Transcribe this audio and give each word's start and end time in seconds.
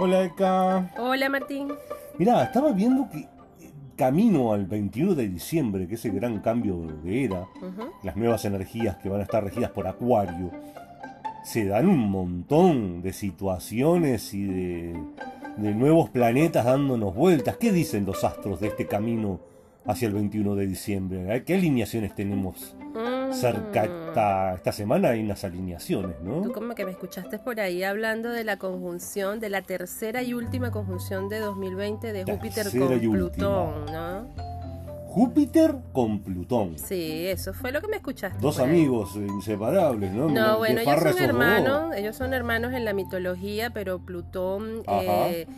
Hola, 0.00 0.24
Eka. 0.24 0.90
Hola, 0.98 1.28
Martín. 1.28 1.68
Mirá, 2.18 2.42
estaba 2.44 2.72
viendo 2.72 3.08
que 3.10 3.18
eh, 3.18 3.28
camino 3.96 4.52
al 4.52 4.66
21 4.66 5.14
de 5.14 5.28
diciembre, 5.28 5.86
que 5.86 5.94
es 5.96 6.04
el 6.06 6.12
gran 6.12 6.40
cambio 6.40 6.78
de 7.02 7.24
era, 7.24 7.42
Ujú. 7.56 7.90
las 8.02 8.16
nuevas 8.16 8.44
energías 8.46 8.96
que 8.96 9.08
van 9.10 9.20
a 9.20 9.24
estar 9.24 9.44
regidas 9.44 9.70
por 9.70 9.86
Acuario, 9.86 10.50
se 11.44 11.66
dan 11.66 11.86
un 11.88 12.10
montón 12.10 13.02
de 13.02 13.12
situaciones 13.12 14.32
y 14.34 14.44
de, 14.46 15.02
de 15.58 15.74
nuevos 15.74 16.08
planetas 16.10 16.64
dándonos 16.64 17.14
vueltas. 17.14 17.56
¿Qué 17.58 17.70
dicen 17.72 18.06
los 18.06 18.24
astros 18.24 18.60
de 18.60 18.68
este 18.68 18.86
camino 18.86 19.40
hacia 19.86 20.08
el 20.08 20.14
21 20.14 20.54
de 20.54 20.66
diciembre? 20.66 21.44
¿Qué 21.44 21.54
alineaciones 21.54 22.14
tenemos 22.14 22.74
Mm. 22.90 23.09
Cerca 23.32 23.84
esta, 23.84 24.54
esta 24.54 24.72
semana? 24.72 25.10
Hay 25.10 25.22
unas 25.22 25.44
alineaciones, 25.44 26.16
Tú 26.18 26.24
¿no? 26.24 26.52
como 26.52 26.74
que 26.74 26.84
me 26.84 26.90
escuchaste 26.92 27.38
por 27.38 27.60
ahí 27.60 27.82
hablando 27.82 28.30
de 28.30 28.44
la 28.44 28.58
conjunción, 28.58 29.40
de 29.40 29.48
la 29.50 29.62
tercera 29.62 30.22
y 30.22 30.34
última 30.34 30.70
conjunción 30.70 31.28
de 31.28 31.38
2020 31.40 32.12
de 32.12 32.24
Júpiter 32.24 32.70
con 32.70 32.92
última. 32.92 33.12
Plutón, 33.14 33.86
¿no? 33.86 34.50
Júpiter 35.10 35.74
con 35.92 36.20
Plutón. 36.20 36.78
Sí, 36.78 37.26
eso 37.26 37.52
fue 37.52 37.72
lo 37.72 37.80
que 37.80 37.88
me 37.88 37.96
escuchaste. 37.96 38.38
Dos 38.40 38.60
amigos 38.60 39.16
inseparables, 39.16 40.12
¿no? 40.12 40.28
No, 40.28 40.58
bueno, 40.58 40.80
ellos 40.80 41.00
son 41.02 41.10
dos. 41.10 41.20
hermanos, 41.20 41.94
ellos 41.96 42.14
son 42.16 42.32
hermanos 42.32 42.72
en 42.74 42.84
la 42.84 42.92
mitología, 42.92 43.70
pero 43.70 43.98
Plutón 43.98 44.82
eh, 44.86 45.48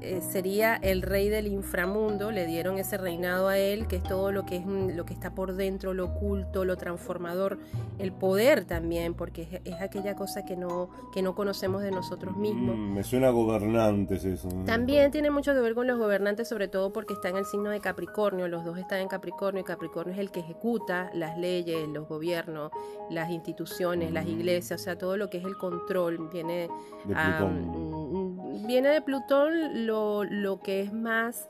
eh, 0.00 0.20
sería 0.20 0.76
el 0.76 1.02
rey 1.02 1.28
del 1.28 1.46
inframundo, 1.46 2.30
le 2.30 2.46
dieron 2.46 2.78
ese 2.78 2.96
reinado 2.98 3.48
a 3.48 3.58
él, 3.58 3.86
que 3.86 3.96
es 3.96 4.02
todo 4.02 4.32
lo 4.32 4.44
que 4.46 4.56
es 4.56 4.66
mm, 4.66 4.90
lo 4.96 5.04
que 5.06 5.14
está 5.14 5.34
por 5.34 5.54
dentro, 5.54 5.94
lo 5.94 6.06
oculto, 6.06 6.64
lo 6.64 6.76
transformador, 6.76 7.58
el 7.98 8.12
poder 8.12 8.64
también, 8.64 9.14
porque 9.14 9.42
es, 9.42 9.60
es 9.74 9.80
aquella 9.80 10.14
cosa 10.16 10.44
que 10.44 10.56
no 10.56 10.88
que 11.12 11.22
no 11.22 11.34
conocemos 11.34 11.82
de 11.82 11.90
nosotros 11.90 12.36
mismos. 12.36 12.76
Mm, 12.76 12.94
me 12.94 13.04
suena 13.04 13.28
a 13.28 13.30
gobernantes 13.30 14.24
eso. 14.24 14.48
¿no? 14.48 14.64
También 14.64 15.10
tiene 15.10 15.30
mucho 15.30 15.54
que 15.54 15.60
ver 15.60 15.74
con 15.74 15.86
los 15.86 15.98
gobernantes, 15.98 16.48
sobre 16.48 16.68
todo 16.68 16.92
porque 16.92 17.14
está 17.14 17.28
en 17.28 17.36
el 17.36 17.44
signo 17.46 17.70
de 17.70 17.80
Capricornio. 17.80 18.48
Los 18.48 18.64
dos 18.64 18.78
están 18.78 19.00
en 19.00 19.08
Capricornio 19.08 19.60
y 19.62 19.64
Capricornio 19.64 20.12
es 20.14 20.20
el 20.20 20.30
que 20.30 20.40
ejecuta 20.40 21.10
las 21.14 21.38
leyes, 21.38 21.88
los 21.88 22.08
gobiernos, 22.08 22.70
las 23.10 23.30
instituciones, 23.30 24.12
las 24.12 24.26
iglesias, 24.26 24.80
o 24.80 24.84
sea, 24.84 24.98
todo 24.98 25.16
lo 25.16 25.30
que 25.30 25.38
es 25.38 25.44
el 25.44 25.56
control 25.56 26.28
viene, 26.32 26.68
De 27.04 27.14
a- 27.14 27.38
Plutón. 27.38 28.62
mm, 28.62 28.66
viene 28.66 28.88
de 28.88 29.00
Plutón 29.00 29.52
lo, 29.76 30.24
lo 30.24 30.60
que 30.60 30.80
es 30.80 30.92
más 30.92 31.48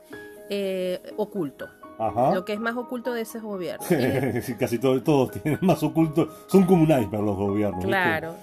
eh, 0.49 1.01
oculto, 1.17 1.67
Ajá. 1.99 2.33
lo 2.33 2.45
que 2.45 2.53
es 2.53 2.59
más 2.59 2.75
oculto 2.77 3.13
de 3.13 3.21
ese 3.21 3.39
gobierno. 3.39 3.85
Y 3.89 3.95
de- 3.95 4.41
Sí, 4.41 4.53
Casi 4.55 4.77
todos, 4.79 5.03
todos 5.03 5.31
tienen 5.31 5.59
más 5.61 5.81
oculto. 5.83 6.29
Son 6.47 6.63
como 6.65 6.83
un 6.83 6.89
iceberg 6.91 7.23
los 7.23 7.35
gobiernos. 7.35 7.79
¿viste? 7.79 7.87
Claro. 7.89 8.35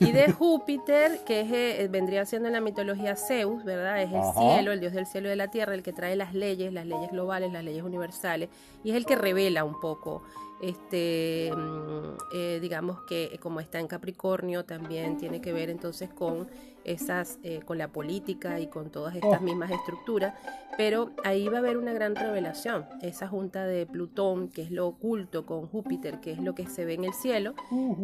Y 0.00 0.12
de 0.12 0.32
Júpiter, 0.32 1.20
que 1.26 1.40
es, 1.42 1.52
eh, 1.52 1.88
vendría 1.90 2.24
siendo 2.26 2.48
en 2.48 2.54
la 2.54 2.60
mitología 2.60 3.14
Zeus, 3.16 3.64
¿verdad? 3.64 4.02
Es 4.02 4.10
el 4.10 4.16
Ajá. 4.18 4.32
cielo, 4.56 4.72
el 4.72 4.80
dios 4.80 4.92
del 4.92 5.06
cielo 5.06 5.26
y 5.28 5.30
de 5.30 5.36
la 5.36 5.48
tierra, 5.48 5.74
el 5.74 5.82
que 5.82 5.92
trae 5.92 6.16
las 6.16 6.34
leyes, 6.34 6.72
las 6.72 6.86
leyes 6.86 7.10
globales, 7.10 7.52
las 7.52 7.62
leyes 7.64 7.82
universales, 7.84 8.48
y 8.82 8.90
es 8.90 8.96
el 8.96 9.04
que 9.06 9.16
revela 9.16 9.64
un 9.64 9.78
poco, 9.80 10.22
este, 10.60 11.52
mm, 11.54 12.16
eh, 12.32 12.58
digamos 12.60 13.02
que 13.02 13.24
eh, 13.24 13.38
como 13.38 13.60
está 13.60 13.80
en 13.80 13.86
Capricornio, 13.86 14.64
también 14.64 15.16
tiene 15.16 15.40
que 15.40 15.52
ver 15.52 15.70
entonces 15.70 16.10
con 16.10 16.48
esas, 16.84 17.38
eh, 17.42 17.60
con 17.64 17.78
la 17.78 17.88
política 17.88 18.60
y 18.60 18.66
con 18.66 18.90
todas 18.90 19.14
estas 19.14 19.40
Oh. 19.40 19.42
mismas 19.44 19.70
estructuras, 19.70 20.34
pero 20.76 21.10
ahí 21.24 21.48
va 21.48 21.56
a 21.56 21.60
haber 21.60 21.78
una 21.78 21.92
gran 21.94 22.14
revelación, 22.14 22.84
esa 23.00 23.26
junta 23.26 23.64
de 23.64 23.86
Plutón, 23.86 24.48
que 24.48 24.62
es 24.62 24.70
lo 24.70 24.86
oculto, 24.86 25.46
con 25.46 25.66
Júpiter, 25.66 26.20
que 26.20 26.32
es 26.32 26.38
lo 26.40 26.54
que 26.54 26.66
se 26.66 26.84
ve 26.84 26.94
en 26.94 27.04
el 27.04 27.14
cielo, 27.14 27.54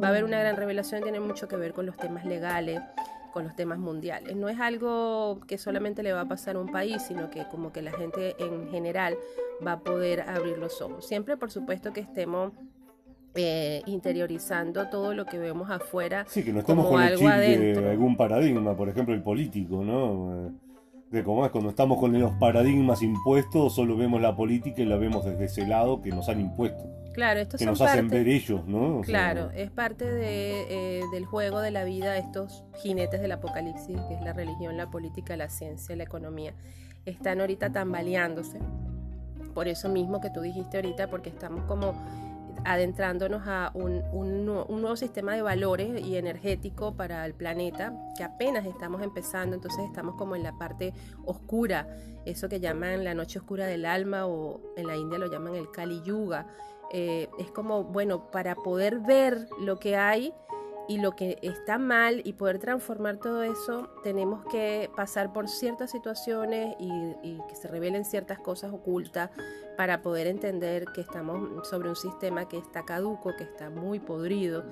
va 0.02 0.06
a 0.08 0.10
haber 0.10 0.24
una 0.24 0.40
gran 0.40 0.56
revelación, 0.56 1.02
tiene 1.02 1.20
mucho 1.20 1.46
que 1.46 1.56
ver 1.56 1.74
con 1.74 1.84
los 1.84 1.96
temas 1.98 2.24
legales, 2.24 2.80
con 3.32 3.44
los 3.44 3.54
temas 3.56 3.78
mundiales. 3.78 4.34
No 4.36 4.48
es 4.48 4.58
algo 4.60 5.40
que 5.46 5.58
solamente 5.58 6.02
le 6.02 6.12
va 6.12 6.22
a 6.22 6.28
pasar 6.28 6.56
a 6.56 6.60
un 6.60 6.70
país, 6.70 7.02
sino 7.02 7.30
que 7.30 7.44
como 7.50 7.72
que 7.72 7.82
la 7.82 7.92
gente 7.92 8.34
en 8.38 8.68
general 8.70 9.16
va 9.66 9.72
a 9.72 9.80
poder 9.80 10.22
abrir 10.22 10.58
los 10.58 10.80
ojos. 10.82 11.06
Siempre, 11.06 11.36
por 11.36 11.50
supuesto, 11.50 11.92
que 11.92 12.00
estemos 12.00 12.52
eh, 13.34 13.82
interiorizando 13.86 14.88
todo 14.88 15.14
lo 15.14 15.24
que 15.24 15.38
vemos 15.38 15.70
afuera 15.70 16.24
Sí, 16.28 16.42
que 16.42 16.52
no 16.52 16.60
estemos 16.60 16.84
como 16.86 16.96
con 16.96 17.06
el 17.06 17.16
chip 17.16 17.28
adentro. 17.28 17.82
de 17.82 17.90
algún 17.90 18.16
paradigma, 18.16 18.76
por 18.76 18.88
ejemplo 18.88 19.14
el 19.14 19.22
político, 19.22 19.84
¿no? 19.84 20.48
Eh, 20.48 20.50
De 21.12 21.22
cómo 21.24 21.44
es 21.44 21.52
cuando 21.52 21.70
estamos 21.70 21.98
con 21.98 22.18
los 22.18 22.32
paradigmas 22.40 23.02
impuestos, 23.02 23.74
solo 23.74 23.96
vemos 23.96 24.20
la 24.20 24.34
política 24.34 24.82
y 24.82 24.84
la 24.86 24.96
vemos 24.96 25.24
desde 25.24 25.44
ese 25.44 25.64
lado 25.66 26.00
que 26.02 26.10
nos 26.10 26.28
han 26.28 26.40
impuesto, 26.40 26.84
Claro, 27.20 27.40
estos 27.40 27.58
que 27.58 27.64
son 27.64 27.72
nos 27.72 27.80
hacen 27.82 28.08
parte- 28.08 28.24
ver 28.24 28.28
ellos, 28.28 28.66
¿no? 28.66 28.98
O 29.00 29.04
sea, 29.04 29.12
Claro, 29.12 29.50
es 29.54 29.70
parte 29.70 30.10
de, 30.10 31.00
eh, 31.00 31.04
del 31.12 31.26
juego 31.26 31.60
de 31.60 31.70
la 31.70 31.84
vida 31.84 32.16
estos 32.16 32.64
jinetes 32.82 33.20
del 33.20 33.32
apocalipsis, 33.32 33.98
que 34.08 34.14
es 34.14 34.22
la 34.22 34.32
religión, 34.32 34.76
la 34.78 34.90
política, 34.90 35.36
la 35.36 35.48
ciencia, 35.50 35.94
la 35.96 36.04
economía. 36.04 36.54
Están 37.04 37.40
ahorita 37.40 37.70
tambaleándose. 37.72 38.58
Por 39.54 39.68
eso 39.68 39.88
mismo 39.88 40.20
que 40.20 40.30
tú 40.30 40.40
dijiste 40.40 40.78
ahorita, 40.78 41.08
porque 41.10 41.28
estamos 41.28 41.62
como 41.64 41.94
adentrándonos 42.64 43.42
a 43.46 43.70
un, 43.74 44.02
un 44.12 44.44
nuevo 44.82 44.96
sistema 44.96 45.34
de 45.34 45.42
valores 45.42 46.00
y 46.04 46.16
energético 46.16 46.94
para 46.94 47.24
el 47.24 47.34
planeta, 47.34 47.92
que 48.16 48.24
apenas 48.24 48.66
estamos 48.66 49.02
empezando, 49.02 49.56
entonces 49.56 49.84
estamos 49.86 50.14
como 50.16 50.36
en 50.36 50.42
la 50.42 50.52
parte 50.58 50.92
oscura, 51.24 51.86
eso 52.26 52.48
que 52.48 52.60
llaman 52.60 53.02
la 53.04 53.14
noche 53.14 53.38
oscura 53.38 53.66
del 53.66 53.86
alma 53.86 54.26
o 54.26 54.60
en 54.76 54.86
la 54.86 54.96
India 54.96 55.18
lo 55.18 55.30
llaman 55.30 55.54
el 55.54 55.70
Kali 55.70 56.02
Yuga. 56.02 56.46
Eh, 56.92 57.28
es 57.38 57.50
como, 57.50 57.84
bueno, 57.84 58.30
para 58.30 58.54
poder 58.54 58.98
ver 58.98 59.48
lo 59.60 59.78
que 59.78 59.96
hay 59.96 60.34
y 60.88 60.98
lo 60.98 61.14
que 61.14 61.38
está 61.42 61.78
mal 61.78 62.20
y 62.24 62.32
poder 62.32 62.58
transformar 62.58 63.18
todo 63.18 63.44
eso, 63.44 63.88
tenemos 64.02 64.44
que 64.46 64.90
pasar 64.96 65.32
por 65.32 65.48
ciertas 65.48 65.92
situaciones 65.92 66.74
y, 66.80 66.90
y 67.22 67.40
que 67.48 67.54
se 67.54 67.68
revelen 67.68 68.04
ciertas 68.04 68.40
cosas 68.40 68.72
ocultas 68.72 69.30
para 69.76 70.02
poder 70.02 70.26
entender 70.26 70.86
que 70.94 71.00
estamos 71.00 71.68
sobre 71.68 71.88
un 71.88 71.96
sistema 71.96 72.48
que 72.48 72.58
está 72.58 72.84
caduco, 72.84 73.36
que 73.36 73.44
está 73.44 73.70
muy 73.70 74.00
podrido 74.00 74.64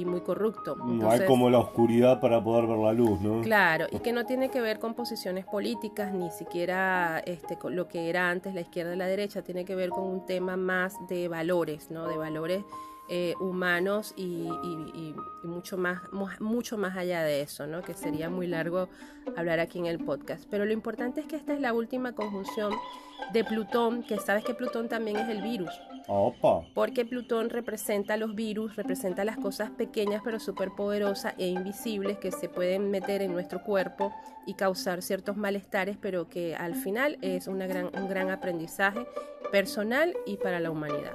y 0.00 0.04
muy 0.04 0.20
corrupto. 0.22 0.76
No 0.76 1.10
hay 1.10 1.24
como 1.26 1.48
la 1.50 1.58
oscuridad 1.58 2.20
para 2.20 2.42
poder 2.42 2.66
ver 2.66 2.78
la 2.78 2.92
luz, 2.92 3.20
¿no? 3.20 3.40
Claro, 3.42 3.86
y 3.90 3.98
que 4.00 4.12
no 4.12 4.24
tiene 4.26 4.50
que 4.50 4.60
ver 4.60 4.78
con 4.78 4.94
posiciones 4.94 5.44
políticas, 5.46 6.12
ni 6.12 6.30
siquiera 6.30 7.18
este, 7.26 7.56
con 7.56 7.76
lo 7.76 7.88
que 7.88 8.08
era 8.10 8.30
antes 8.30 8.54
la 8.54 8.60
izquierda 8.62 8.94
y 8.94 8.98
la 8.98 9.06
derecha, 9.06 9.42
tiene 9.42 9.64
que 9.64 9.74
ver 9.74 9.90
con 9.90 10.04
un 10.04 10.26
tema 10.26 10.56
más 10.56 10.94
de 11.08 11.28
valores, 11.28 11.90
¿no? 11.90 12.06
De 12.08 12.16
valores 12.16 12.64
eh, 13.12 13.34
humanos 13.40 14.14
y, 14.16 14.48
y- 14.94 15.14
mucho, 15.42 15.76
más, 15.76 16.00
mu- 16.12 16.28
mucho 16.38 16.78
más 16.78 16.96
allá 16.96 17.22
de 17.22 17.40
eso, 17.40 17.66
¿no? 17.66 17.82
Que 17.82 17.94
sería 17.94 18.30
muy 18.30 18.46
largo 18.46 18.88
hablar 19.36 19.58
aquí 19.58 19.78
en 19.80 19.86
el 19.86 19.98
podcast. 19.98 20.44
Pero 20.50 20.64
lo 20.64 20.72
importante 20.72 21.20
es 21.20 21.26
que 21.26 21.34
esta 21.36 21.52
es 21.54 21.60
la 21.60 21.72
última 21.72 22.12
conjunción 22.14 22.72
de 23.32 23.42
Plutón, 23.42 24.02
que 24.04 24.18
sabes 24.18 24.44
que 24.44 24.54
Plutón 24.54 24.88
también 24.88 25.16
es 25.16 25.28
el 25.28 25.42
virus. 25.42 25.70
Opa. 26.12 26.62
Porque 26.74 27.04
Plutón 27.04 27.50
representa 27.50 28.16
los 28.16 28.34
virus, 28.34 28.74
representa 28.76 29.24
las 29.24 29.36
cosas 29.36 29.70
pequeñas 29.70 30.22
pero 30.24 30.40
superpoderosas 30.40 31.34
e 31.38 31.46
invisibles 31.48 32.18
que 32.18 32.32
se 32.32 32.48
pueden 32.48 32.90
meter 32.90 33.22
en 33.22 33.32
nuestro 33.32 33.62
cuerpo 33.62 34.12
y 34.46 34.54
causar 34.54 35.02
ciertos 35.02 35.36
malestares, 35.36 35.96
pero 36.00 36.28
que 36.28 36.56
al 36.56 36.74
final 36.74 37.16
es 37.22 37.46
una 37.46 37.66
gran, 37.68 37.90
un 37.96 38.08
gran 38.08 38.30
aprendizaje 38.30 39.06
personal 39.52 40.14
y 40.26 40.36
para 40.36 40.58
la 40.60 40.70
humanidad. 40.70 41.12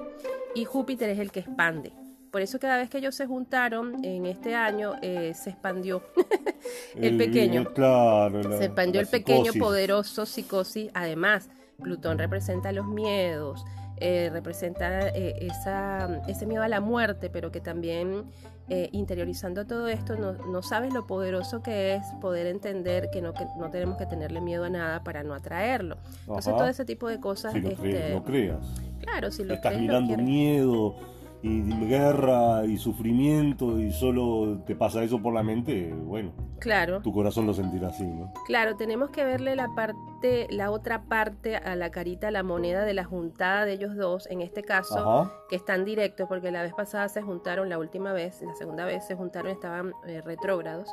Y 0.54 0.64
Júpiter 0.64 1.10
es 1.10 1.18
el 1.18 1.30
que 1.30 1.40
expande. 1.40 1.92
Por 2.30 2.40
eso 2.42 2.58
cada 2.58 2.76
vez 2.78 2.90
que 2.90 2.98
ellos 2.98 3.14
se 3.14 3.26
juntaron 3.26 4.04
en 4.04 4.26
este 4.26 4.54
año 4.54 4.94
eh, 5.02 5.32
se 5.34 5.50
expandió 5.50 6.02
el 6.94 7.16
pequeño. 7.16 7.72
Claro. 7.72 8.42
la- 8.42 8.58
Se 8.58 8.64
expandió 8.66 9.00
el 9.00 9.06
pequeño, 9.06 9.44
psicosis. 9.52 9.62
poderoso 9.62 10.26
psicosis. 10.26 10.90
Además, 10.94 11.48
Plutón 11.82 12.18
representa 12.18 12.72
los 12.72 12.86
miedos, 12.86 13.64
eh, 13.98 14.30
representa 14.32 15.08
eh, 15.08 15.36
esa, 15.40 16.22
ese 16.28 16.46
miedo 16.46 16.62
a 16.62 16.68
la 16.68 16.80
muerte, 16.80 17.30
pero 17.30 17.50
que 17.50 17.60
también 17.60 18.24
eh, 18.68 18.88
interiorizando 18.92 19.64
todo 19.66 19.88
esto, 19.88 20.16
no, 20.16 20.32
no 20.32 20.62
sabes 20.62 20.92
lo 20.92 21.06
poderoso 21.06 21.62
que 21.62 21.94
es 21.94 22.02
poder 22.20 22.46
entender 22.46 23.10
que 23.10 23.22
no, 23.22 23.32
que 23.32 23.46
no 23.58 23.70
tenemos 23.70 23.96
que 23.96 24.06
tenerle 24.06 24.40
miedo 24.40 24.64
a 24.64 24.70
nada 24.70 25.02
para 25.04 25.22
no 25.22 25.34
atraerlo. 25.34 25.96
Entonces, 26.20 26.48
Ajá. 26.48 26.58
todo 26.58 26.68
ese 26.68 26.84
tipo 26.84 27.08
de 27.08 27.20
cosas, 27.20 27.52
Si 27.52 27.60
lo 27.60 27.68
este, 27.70 27.80
crees, 27.82 28.14
no 28.14 28.24
creas. 28.24 28.66
claro, 29.00 29.30
si 29.30 29.44
lo 29.44 29.54
Estás 29.54 29.72
crees, 29.72 29.86
lo 29.86 30.00
mirando 30.00 30.22
miedo 30.22 30.96
y 31.46 31.86
guerra 31.86 32.64
y 32.64 32.76
sufrimiento 32.76 33.78
y 33.78 33.92
solo 33.92 34.58
te 34.66 34.74
pasa 34.74 35.02
eso 35.04 35.22
por 35.22 35.32
la 35.32 35.42
mente, 35.44 35.92
bueno, 35.94 36.32
Claro. 36.58 37.00
tu 37.02 37.12
corazón 37.12 37.46
lo 37.46 37.54
sentirá 37.54 37.88
así, 37.88 38.04
¿no? 38.04 38.32
Claro, 38.46 38.76
tenemos 38.76 39.10
que 39.10 39.24
verle 39.24 39.54
la 39.54 39.68
parte, 39.76 40.48
la 40.50 40.70
otra 40.72 41.04
parte 41.04 41.56
a 41.56 41.76
la 41.76 41.90
carita, 41.90 42.30
la 42.32 42.42
moneda 42.42 42.84
de 42.84 42.94
la 42.94 43.04
juntada 43.04 43.64
de 43.64 43.74
ellos 43.74 43.94
dos, 43.96 44.26
en 44.30 44.40
este 44.40 44.62
caso, 44.62 44.98
Ajá. 44.98 45.32
que 45.48 45.54
están 45.56 45.84
directos, 45.84 46.26
porque 46.28 46.50
la 46.50 46.62
vez 46.62 46.74
pasada 46.74 47.08
se 47.08 47.22
juntaron, 47.22 47.68
la 47.68 47.78
última 47.78 48.12
vez, 48.12 48.42
la 48.42 48.54
segunda 48.54 48.84
vez 48.84 49.06
se 49.06 49.14
juntaron, 49.14 49.52
estaban 49.52 49.92
eh, 50.06 50.20
retrógrados. 50.22 50.88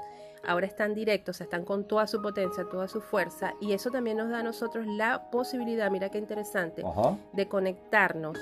Ahora 0.45 0.67
están 0.67 0.93
directos, 0.93 1.35
o 1.35 1.39
sea, 1.39 1.45
están 1.45 1.63
con 1.63 1.87
toda 1.87 2.05
su 2.05 2.21
potencia, 2.21 2.65
toda 2.69 2.87
su 2.89 2.99
fuerza, 3.01 3.53
y 3.61 3.71
eso 3.71 3.89
también 3.89 4.17
nos 4.17 4.29
da 4.29 4.39
a 4.39 4.43
nosotros 4.43 4.85
la 4.85 5.31
posibilidad, 5.31 5.89
mira 5.89 6.09
qué 6.09 6.17
interesante, 6.19 6.83
Ajá. 6.85 7.17
de 7.31 7.47
conectarnos 7.47 8.37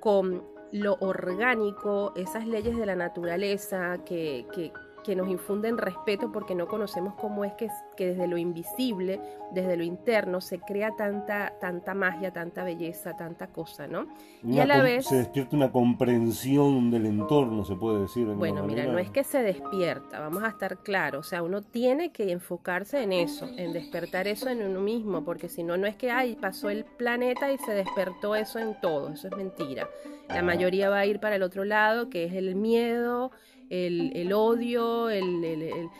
con 0.00 0.42
lo 0.72 0.96
orgánico, 1.00 2.12
esas 2.16 2.46
leyes 2.46 2.76
de 2.76 2.86
la 2.86 2.96
naturaleza 2.96 3.98
que, 4.04 4.46
que, 4.54 4.72
que 5.02 5.16
nos 5.16 5.28
infunden 5.28 5.78
respeto 5.78 6.30
porque 6.32 6.54
no 6.54 6.66
conocemos 6.66 7.14
cómo 7.14 7.44
es 7.44 7.52
que, 7.54 7.68
que 7.96 8.08
desde 8.08 8.26
lo 8.26 8.36
invisible, 8.36 9.20
desde 9.52 9.76
lo 9.76 9.84
interno, 9.84 10.40
se 10.40 10.60
crea 10.60 10.92
tanta, 10.96 11.54
tanta 11.60 11.94
magia, 11.94 12.32
tanta 12.32 12.64
belleza, 12.64 13.16
tanta 13.16 13.48
cosa, 13.48 13.86
¿no? 13.86 14.06
y 14.44 14.58
a 14.58 14.66
la 14.66 14.82
vez... 14.82 15.06
Se 15.06 15.16
despierta 15.16 15.56
una 15.56 15.70
comprensión 15.70 16.90
del 16.90 17.06
entorno, 17.06 17.64
se 17.64 17.74
puede 17.74 18.02
decir. 18.02 18.26
bueno, 18.26 18.62
mira, 18.64 18.86
no 18.86 18.98
es 18.98 19.10
que 19.10 19.24
se 19.24 19.42
despierta, 19.42 20.20
vamos 20.20 20.42
a 20.42 20.48
estar 20.48 20.78
claros, 20.78 21.26
o 21.26 21.28
sea, 21.28 21.42
uno 21.42 21.62
tiene 21.62 22.12
que 22.12 22.30
enfocarse 22.32 23.02
en 23.02 23.12
eso, 23.12 23.48
en 23.56 23.72
despertar 23.72 24.26
eso 24.26 24.48
en 24.48 24.62
uno 24.62 24.80
mismo, 24.80 25.24
porque 25.24 25.48
si 25.48 25.62
no, 25.62 25.76
no 25.76 25.86
es 25.86 25.96
que, 25.96 26.10
ay, 26.10 26.36
pasó 26.36 26.70
el 26.70 26.84
planeta 26.84 27.52
y 27.52 27.58
se 27.58 27.72
despertó 27.72 28.34
eso 28.34 28.58
en 28.58 28.80
todo, 28.80 29.10
eso 29.10 29.28
es 29.28 29.36
mentira. 29.36 29.88
La 30.28 30.40
ah. 30.40 30.42
mayoría 30.42 30.88
va 30.88 31.00
a 31.00 31.06
ir 31.06 31.20
para 31.20 31.36
el 31.36 31.42
otro 31.42 31.64
lado, 31.64 32.08
que 32.08 32.24
es 32.24 32.32
el 32.32 32.54
miedo, 32.54 33.30
el, 33.72 34.32
odio, 34.32 35.08
el, 35.08 35.90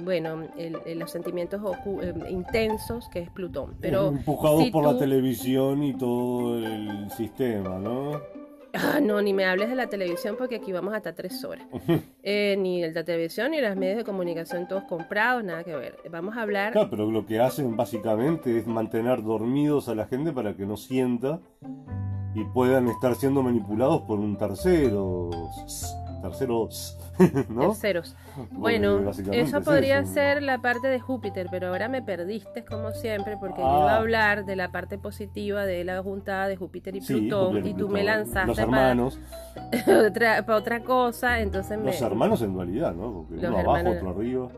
bueno, 0.00 0.48
los 0.94 1.10
sentimientos 1.10 1.60
eh, 2.02 2.14
intensos 2.30 3.08
que 3.08 3.20
es 3.20 3.30
Plutón. 3.30 3.76
Pero 3.80 4.08
Empujados 4.08 4.70
por 4.70 4.84
la 4.84 4.98
televisión 4.98 5.82
y 5.82 5.94
todo 5.94 6.58
el 6.58 7.10
sistema, 7.10 7.78
¿no? 7.78 8.20
Ah, 8.78 9.00
no, 9.00 9.22
ni 9.22 9.32
me 9.32 9.46
hables 9.46 9.70
de 9.70 9.74
la 9.74 9.86
televisión 9.88 10.36
porque 10.38 10.56
aquí 10.56 10.70
vamos 10.70 10.92
hasta 10.94 11.14
tres 11.14 11.42
horas. 11.44 11.66
Eh, 12.28 12.56
ni 12.58 12.82
el 12.82 12.92
de 12.92 13.00
la 13.00 13.04
televisión 13.04 13.52
ni 13.52 13.60
los 13.60 13.76
medios 13.76 13.98
de 13.98 14.04
comunicación 14.04 14.66
todos 14.66 14.82
comprados, 14.82 15.44
nada 15.44 15.62
que 15.62 15.76
ver. 15.76 15.96
Vamos 16.10 16.36
a 16.36 16.42
hablar... 16.42 16.72
Claro, 16.72 16.90
pero 16.90 17.08
lo 17.08 17.24
que 17.24 17.38
hacen 17.38 17.76
básicamente 17.76 18.58
es 18.58 18.66
mantener 18.66 19.22
dormidos 19.22 19.88
a 19.88 19.94
la 19.94 20.06
gente 20.06 20.32
para 20.32 20.56
que 20.56 20.66
no 20.66 20.76
sienta 20.76 21.38
y 22.34 22.42
puedan 22.46 22.88
estar 22.88 23.14
siendo 23.14 23.44
manipulados 23.44 24.02
por 24.02 24.18
un 24.18 24.36
tercero. 24.36 25.30
Terceros. 26.28 26.98
¿no? 27.48 27.68
Terceros. 27.68 28.16
Bueno, 28.50 29.10
eso 29.32 29.62
podría 29.62 30.04
ser 30.04 30.42
la 30.42 30.58
parte 30.58 30.88
de 30.88 31.00
Júpiter, 31.00 31.48
pero 31.50 31.68
ahora 31.68 31.88
me 31.88 32.02
perdiste 32.02 32.64
como 32.64 32.92
siempre 32.92 33.36
porque 33.38 33.60
yo 33.60 33.66
iba 33.66 33.92
a 33.92 33.94
ah. 33.94 33.98
hablar 33.98 34.44
de 34.44 34.56
la 34.56 34.70
parte 34.70 34.98
positiva 34.98 35.64
de 35.64 35.84
la 35.84 36.02
juntada 36.02 36.48
de 36.48 36.56
Júpiter 36.56 36.96
y 36.96 37.00
Plutón 37.00 37.66
y 37.66 37.74
tú 37.74 37.88
me 37.88 38.04
lanzaste 38.04 38.48
los 38.48 38.58
hermanos. 38.58 39.18
Para, 39.84 40.06
otra, 40.08 40.46
para 40.46 40.58
otra 40.58 40.82
cosa, 40.82 41.40
entonces 41.40 41.78
Los 41.78 42.00
hermanos 42.00 42.42
en 42.42 42.52
dualidad, 42.52 42.94
¿no? 42.94 43.26
Porque 43.28 43.46
uno 43.46 43.58
abajo, 43.58 43.90
otro 43.90 44.10
arriba. 44.10 44.48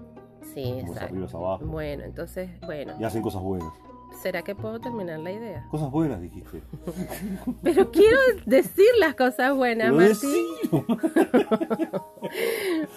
Sí, 0.55 0.79
exacto. 0.81 1.05
Arriba 1.05 1.27
es 1.27 1.35
abajo. 1.35 1.67
Bueno, 1.67 2.05
entonces, 2.05 2.51
bueno. 2.67 2.95
Y 2.99 3.05
hacen 3.05 3.23
cosas 3.23 3.43
buenas. 3.43 3.73
¿Será 4.17 4.43
que 4.43 4.55
puedo 4.55 4.81
terminar 4.81 5.21
la 5.21 5.31
idea? 5.31 5.67
Cosas 5.71 5.91
buenas, 5.91 6.21
dijiste. 6.21 6.63
Pero 7.63 7.91
quiero 7.91 8.19
decir 8.47 8.89
las 8.99 9.15
cosas 9.15 9.55
buenas, 9.55 9.93
Martín. 9.93 10.45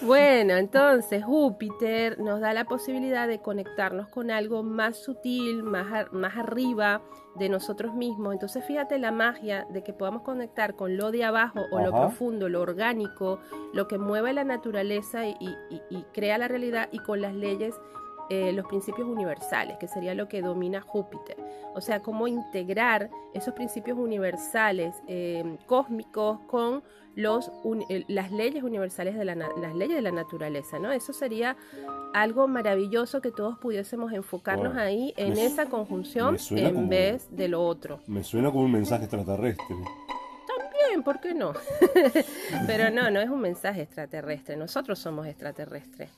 bueno, 0.02 0.54
entonces 0.54 1.24
Júpiter 1.24 2.18
nos 2.18 2.40
da 2.40 2.52
la 2.52 2.64
posibilidad 2.64 3.28
de 3.28 3.40
conectarnos 3.40 4.08
con 4.08 4.30
algo 4.30 4.64
más 4.64 4.96
sutil, 4.96 5.62
más, 5.62 6.12
más 6.12 6.36
arriba 6.36 7.02
de 7.36 7.48
nosotros 7.48 7.94
mismos. 7.94 8.32
Entonces 8.32 8.64
fíjate 8.64 8.98
la 8.98 9.12
magia 9.12 9.66
de 9.70 9.84
que 9.84 9.92
podamos 9.92 10.22
conectar 10.22 10.74
con 10.74 10.96
lo 10.96 11.12
de 11.12 11.24
abajo 11.24 11.60
o 11.70 11.80
lo 11.80 11.92
profundo, 11.92 12.48
lo 12.48 12.60
orgánico, 12.60 13.38
lo 13.72 13.86
que 13.86 13.96
mueve 13.96 14.32
la 14.32 14.44
naturaleza 14.44 15.26
y 15.26 16.04
crea 16.12 16.36
la 16.36 16.48
realidad 16.48 16.88
y 16.90 16.98
con 16.98 17.20
las 17.20 17.34
leyes 17.34 17.76
eh, 18.34 18.50
los 18.54 18.64
principios 18.64 19.06
universales, 19.06 19.76
que 19.76 19.86
sería 19.86 20.14
lo 20.14 20.26
que 20.26 20.40
domina 20.40 20.80
Júpiter. 20.80 21.36
O 21.74 21.82
sea, 21.82 22.00
cómo 22.00 22.26
integrar 22.26 23.10
esos 23.34 23.52
principios 23.52 23.98
universales 23.98 25.02
eh, 25.06 25.58
cósmicos 25.66 26.38
con 26.46 26.82
los, 27.14 27.52
eh, 27.90 28.04
las 28.08 28.32
leyes 28.32 28.62
universales 28.62 29.18
de 29.18 29.26
la, 29.26 29.34
las 29.34 29.74
leyes 29.74 29.96
de 29.96 30.00
la 30.00 30.12
naturaleza, 30.12 30.78
¿no? 30.78 30.92
Eso 30.92 31.12
sería 31.12 31.58
algo 32.14 32.48
maravilloso 32.48 33.20
que 33.20 33.32
todos 33.32 33.58
pudiésemos 33.58 34.14
enfocarnos 34.14 34.76
ahí 34.76 35.12
en 35.18 35.36
esa 35.36 35.66
conjunción 35.66 36.38
en 36.52 36.88
vez 36.88 37.28
de 37.36 37.48
lo 37.48 37.62
otro. 37.62 38.00
Me 38.06 38.24
suena 38.24 38.50
como 38.50 38.64
un 38.64 38.72
mensaje 38.72 39.04
extraterrestre. 39.04 39.76
¿Por 41.00 41.20
qué 41.20 41.32
no? 41.32 41.54
Pero 42.66 42.90
no, 42.90 43.10
no 43.10 43.20
es 43.20 43.30
un 43.30 43.40
mensaje 43.40 43.82
extraterrestre, 43.82 44.56
nosotros 44.56 44.98
somos 44.98 45.26
extraterrestres. 45.26 46.10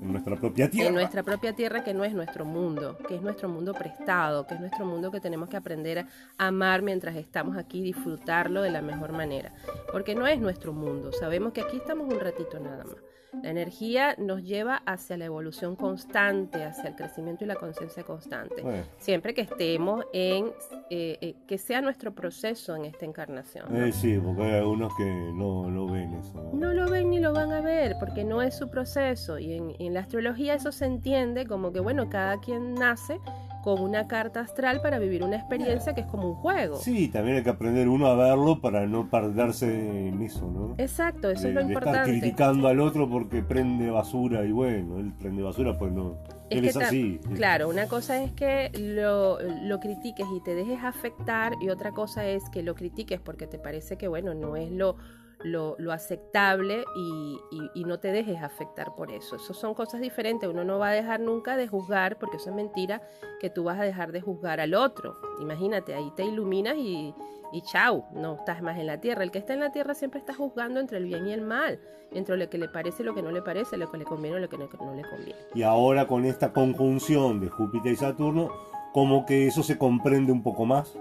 En 0.00 0.12
nuestra 0.12 0.36
propia 0.36 0.68
tierra. 0.68 0.88
En 0.88 0.94
nuestra 0.94 1.22
propia 1.22 1.52
tierra 1.54 1.84
que 1.84 1.94
no 1.94 2.04
es 2.04 2.12
nuestro 2.12 2.44
mundo, 2.44 2.98
que 3.06 3.14
es 3.14 3.22
nuestro 3.22 3.48
mundo 3.48 3.72
prestado, 3.72 4.46
que 4.46 4.54
es 4.54 4.60
nuestro 4.60 4.84
mundo 4.84 5.10
que 5.10 5.20
tenemos 5.20 5.48
que 5.48 5.56
aprender 5.56 6.00
a 6.00 6.46
amar 6.46 6.82
mientras 6.82 7.16
estamos 7.16 7.56
aquí, 7.56 7.80
disfrutarlo 7.82 8.62
de 8.62 8.70
la 8.70 8.82
mejor 8.82 9.12
manera. 9.12 9.52
Porque 9.92 10.14
no 10.14 10.26
es 10.26 10.40
nuestro 10.40 10.72
mundo, 10.72 11.12
sabemos 11.12 11.52
que 11.52 11.60
aquí 11.60 11.76
estamos 11.76 12.12
un 12.12 12.20
ratito 12.20 12.58
nada 12.58 12.84
más. 12.84 12.96
La 13.42 13.50
energía 13.50 14.14
nos 14.18 14.42
lleva 14.42 14.82
hacia 14.86 15.16
la 15.16 15.26
evolución 15.26 15.76
constante, 15.76 16.64
hacia 16.64 16.90
el 16.90 16.96
crecimiento 16.96 17.44
y 17.44 17.46
la 17.46 17.56
conciencia 17.56 18.02
constante. 18.02 18.62
Siempre 18.98 19.34
que 19.34 19.42
estemos 19.42 20.04
en, 20.12 20.46
eh, 20.90 21.18
eh, 21.20 21.34
que 21.46 21.58
sea 21.58 21.80
nuestro 21.80 22.14
proceso 22.14 22.74
en 22.76 22.86
esta 22.86 23.04
encarnación. 23.04 23.74
Eh, 23.76 23.92
sí, 23.92 24.18
porque 24.18 24.42
hay 24.42 24.54
algunos 24.54 24.94
que 24.96 25.04
no 25.04 25.70
lo 25.70 25.86
ven 25.86 26.14
eso. 26.14 26.50
¿no? 26.52 26.72
lo 26.72 26.88
ven 26.88 27.10
ni 27.10 27.20
lo 27.20 27.32
van 27.32 27.52
a 27.52 27.60
ver, 27.60 27.96
porque 27.98 28.24
no 28.24 28.42
es 28.42 28.56
su 28.56 28.68
proceso. 28.68 29.38
Y 29.38 29.54
en, 29.54 29.74
en 29.78 29.94
la 29.94 30.00
astrología 30.00 30.54
eso 30.54 30.72
se 30.72 30.86
entiende 30.86 31.46
como 31.46 31.72
que, 31.72 31.80
bueno, 31.80 32.08
cada 32.08 32.40
quien 32.40 32.74
nace 32.74 33.20
con 33.66 33.80
una 33.80 34.06
carta 34.06 34.42
astral 34.42 34.80
para 34.80 35.00
vivir 35.00 35.24
una 35.24 35.38
experiencia 35.38 35.92
que 35.92 36.02
es 36.02 36.06
como 36.06 36.28
un 36.28 36.34
juego. 36.36 36.76
Sí, 36.76 37.08
también 37.08 37.38
hay 37.38 37.42
que 37.42 37.50
aprender 37.50 37.88
uno 37.88 38.06
a 38.06 38.14
verlo 38.14 38.60
para 38.60 38.86
no 38.86 39.10
perderse 39.10 40.06
en 40.06 40.22
eso, 40.22 40.48
¿no? 40.48 40.76
Exacto, 40.78 41.30
eso 41.30 41.48
es 41.48 41.54
lo 41.54 41.62
importante. 41.62 41.98
Estar 41.98 42.06
criticando 42.06 42.68
al 42.68 42.78
otro 42.78 43.10
porque 43.10 43.42
prende 43.42 43.90
basura 43.90 44.44
y 44.44 44.52
bueno, 44.52 45.00
él 45.00 45.12
prende 45.18 45.42
basura 45.42 45.76
pues 45.76 45.90
no. 45.90 46.16
él 46.48 46.64
es 46.64 46.76
así. 46.76 47.18
Claro, 47.34 47.68
una 47.68 47.88
cosa 47.88 48.22
es 48.22 48.30
que 48.30 48.70
lo, 48.78 49.40
lo 49.40 49.80
critiques 49.80 50.28
y 50.32 50.40
te 50.44 50.54
dejes 50.54 50.84
afectar 50.84 51.54
y 51.60 51.68
otra 51.68 51.90
cosa 51.90 52.24
es 52.24 52.48
que 52.50 52.62
lo 52.62 52.76
critiques 52.76 53.18
porque 53.18 53.48
te 53.48 53.58
parece 53.58 53.98
que 53.98 54.06
bueno, 54.06 54.32
no 54.32 54.54
es 54.54 54.70
lo 54.70 54.94
lo, 55.44 55.76
aceptable 55.92 56.84
y, 56.94 57.84
no 57.84 58.00
te 58.00 58.10
dejes 58.10 58.42
afectar 58.42 58.94
por 58.96 59.12
eso. 59.12 59.36
Eso 59.36 59.54
son 59.54 59.74
cosas 59.74 60.00
diferentes. 60.00 60.48
Uno 60.48 60.64
no 60.64 60.78
va 60.78 60.88
a 60.88 60.92
dejar 60.92 61.20
nunca 61.20 61.56
de 61.56 61.68
juzgar, 61.68 62.18
porque 62.18 62.36
eso 62.36 62.50
es 62.50 62.56
mentira, 62.56 63.02
que 63.40 63.48
tú 63.48 63.64
vas 63.64 63.78
a 63.78 63.84
dejar 63.84 64.12
de 64.12 64.20
juzgar 64.20 64.60
al 64.60 64.74
otro. 64.74 65.16
Imagínate, 65.40 65.94
ahí 65.94 66.10
te 66.16 66.24
iluminas 66.24 66.76
y, 66.76 67.14
y 67.52 67.62
chau, 67.62 68.04
no 68.12 68.34
estás 68.34 68.60
más 68.60 68.78
en 68.78 68.86
la 68.86 69.00
tierra. 69.00 69.22
El 69.22 69.30
que 69.30 69.38
está 69.38 69.54
en 69.54 69.60
la 69.60 69.70
tierra 69.70 69.94
siempre 69.94 70.18
está 70.18 70.34
juzgando 70.34 70.80
entre 70.80 70.98
el 70.98 71.04
bien 71.04 71.28
y 71.28 71.32
el 71.32 71.42
mal, 71.42 71.80
entre 72.10 72.36
lo 72.36 72.50
que 72.50 72.58
le 72.58 72.68
parece 72.68 73.02
y 73.02 73.06
lo 73.06 73.14
que 73.14 73.22
no 73.22 73.30
le 73.30 73.42
parece, 73.42 73.76
lo 73.76 73.90
que 73.90 73.98
le 73.98 74.04
conviene 74.04 74.38
y 74.38 74.40
lo 74.40 74.48
que 74.48 74.58
no, 74.58 74.68
no 74.80 74.94
le 74.94 75.02
conviene. 75.02 75.38
Y 75.54 75.62
ahora 75.62 76.06
con 76.06 76.24
esta 76.24 76.52
conjunción 76.52 77.40
de 77.40 77.48
Júpiter 77.48 77.92
y 77.92 77.96
Saturno, 77.96 78.50
como 78.92 79.26
que 79.26 79.46
eso 79.46 79.62
se 79.62 79.78
comprende 79.78 80.32
un 80.32 80.42
poco 80.42 80.64
más 80.64 80.98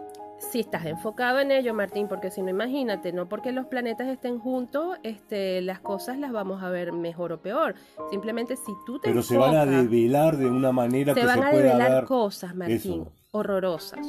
si 0.52 0.60
estás 0.62 0.86
enfocado 0.86 1.40
en 1.40 1.52
ello, 1.52 1.74
Martín, 1.74 2.08
porque 2.08 2.32
si 2.32 2.42
no, 2.42 2.50
imagínate, 2.50 3.12
no 3.12 3.28
porque 3.28 3.52
los 3.52 3.66
planetas 3.66 4.08
estén 4.08 4.40
juntos, 4.40 4.98
este, 5.04 5.62
las 5.62 5.80
cosas 5.80 6.18
las 6.18 6.32
vamos 6.32 6.64
a 6.64 6.70
ver 6.70 6.92
mejor 6.92 7.32
o 7.34 7.42
peor. 7.42 7.76
Simplemente 8.10 8.56
si 8.56 8.72
tú 8.86 9.00
te 9.00 9.10
Pero 9.10 9.22
se 9.22 9.38
van 9.38 9.56
a 9.56 9.66
develar 9.66 10.38
de 10.38 10.46
una 10.46 10.72
manera 10.72 11.14
que 11.14 11.22
se 11.22 11.28
van 11.28 11.44
a 11.44 11.52
develar 11.52 12.06
cosas, 12.06 12.56
Martín, 12.56 13.08
horrorosas, 13.32 14.06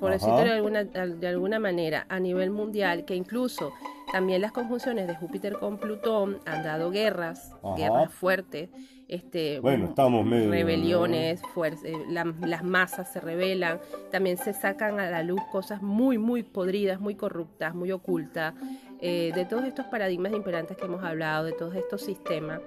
por 0.00 0.12
decirlo 0.12 0.38
de 0.38 0.52
alguna, 0.52 0.84
de 0.84 1.26
alguna 1.26 1.58
manera, 1.58 2.06
a 2.08 2.20
nivel 2.20 2.50
mundial, 2.50 3.04
que 3.04 3.14
incluso 3.14 3.72
también 4.12 4.40
las 4.42 4.52
conjunciones 4.52 5.06
de 5.06 5.14
Júpiter 5.16 5.54
con 5.58 5.78
Plutón 5.78 6.38
han 6.46 6.62
dado 6.62 6.90
guerras, 6.90 7.52
guerras 7.76 8.12
fuertes 8.12 8.70
este, 9.08 9.58
bueno, 9.60 9.86
estamos 9.86 10.26
medio, 10.26 10.50
rebeliones, 10.50 11.40
eh, 11.82 11.92
las 12.08 12.62
masas 12.62 13.10
se 13.10 13.20
rebelan, 13.20 13.80
también 14.10 14.36
se 14.36 14.52
sacan 14.52 15.00
a 15.00 15.10
la 15.10 15.22
luz 15.22 15.40
cosas 15.50 15.80
muy, 15.80 16.18
muy 16.18 16.42
podridas, 16.42 17.00
muy 17.00 17.14
corruptas, 17.14 17.74
muy 17.74 17.90
ocultas, 17.90 18.52
eh, 19.00 19.32
de 19.34 19.46
todos 19.46 19.64
estos 19.64 19.86
paradigmas 19.86 20.34
imperantes 20.34 20.76
que 20.76 20.84
hemos 20.84 21.02
hablado, 21.02 21.46
de 21.46 21.52
todos 21.52 21.74
estos 21.74 22.02
sistemas. 22.02 22.60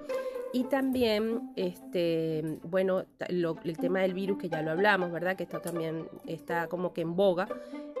Y 0.52 0.64
también, 0.64 1.52
este, 1.56 2.58
bueno, 2.62 3.04
el 3.28 3.78
tema 3.78 4.00
del 4.00 4.12
virus 4.12 4.38
que 4.38 4.50
ya 4.50 4.60
lo 4.60 4.72
hablamos, 4.72 5.10
¿verdad? 5.10 5.34
Que 5.34 5.44
esto 5.44 5.60
también 5.60 6.08
está 6.26 6.66
como 6.66 6.92
que 6.92 7.00
en 7.00 7.16
boga, 7.16 7.48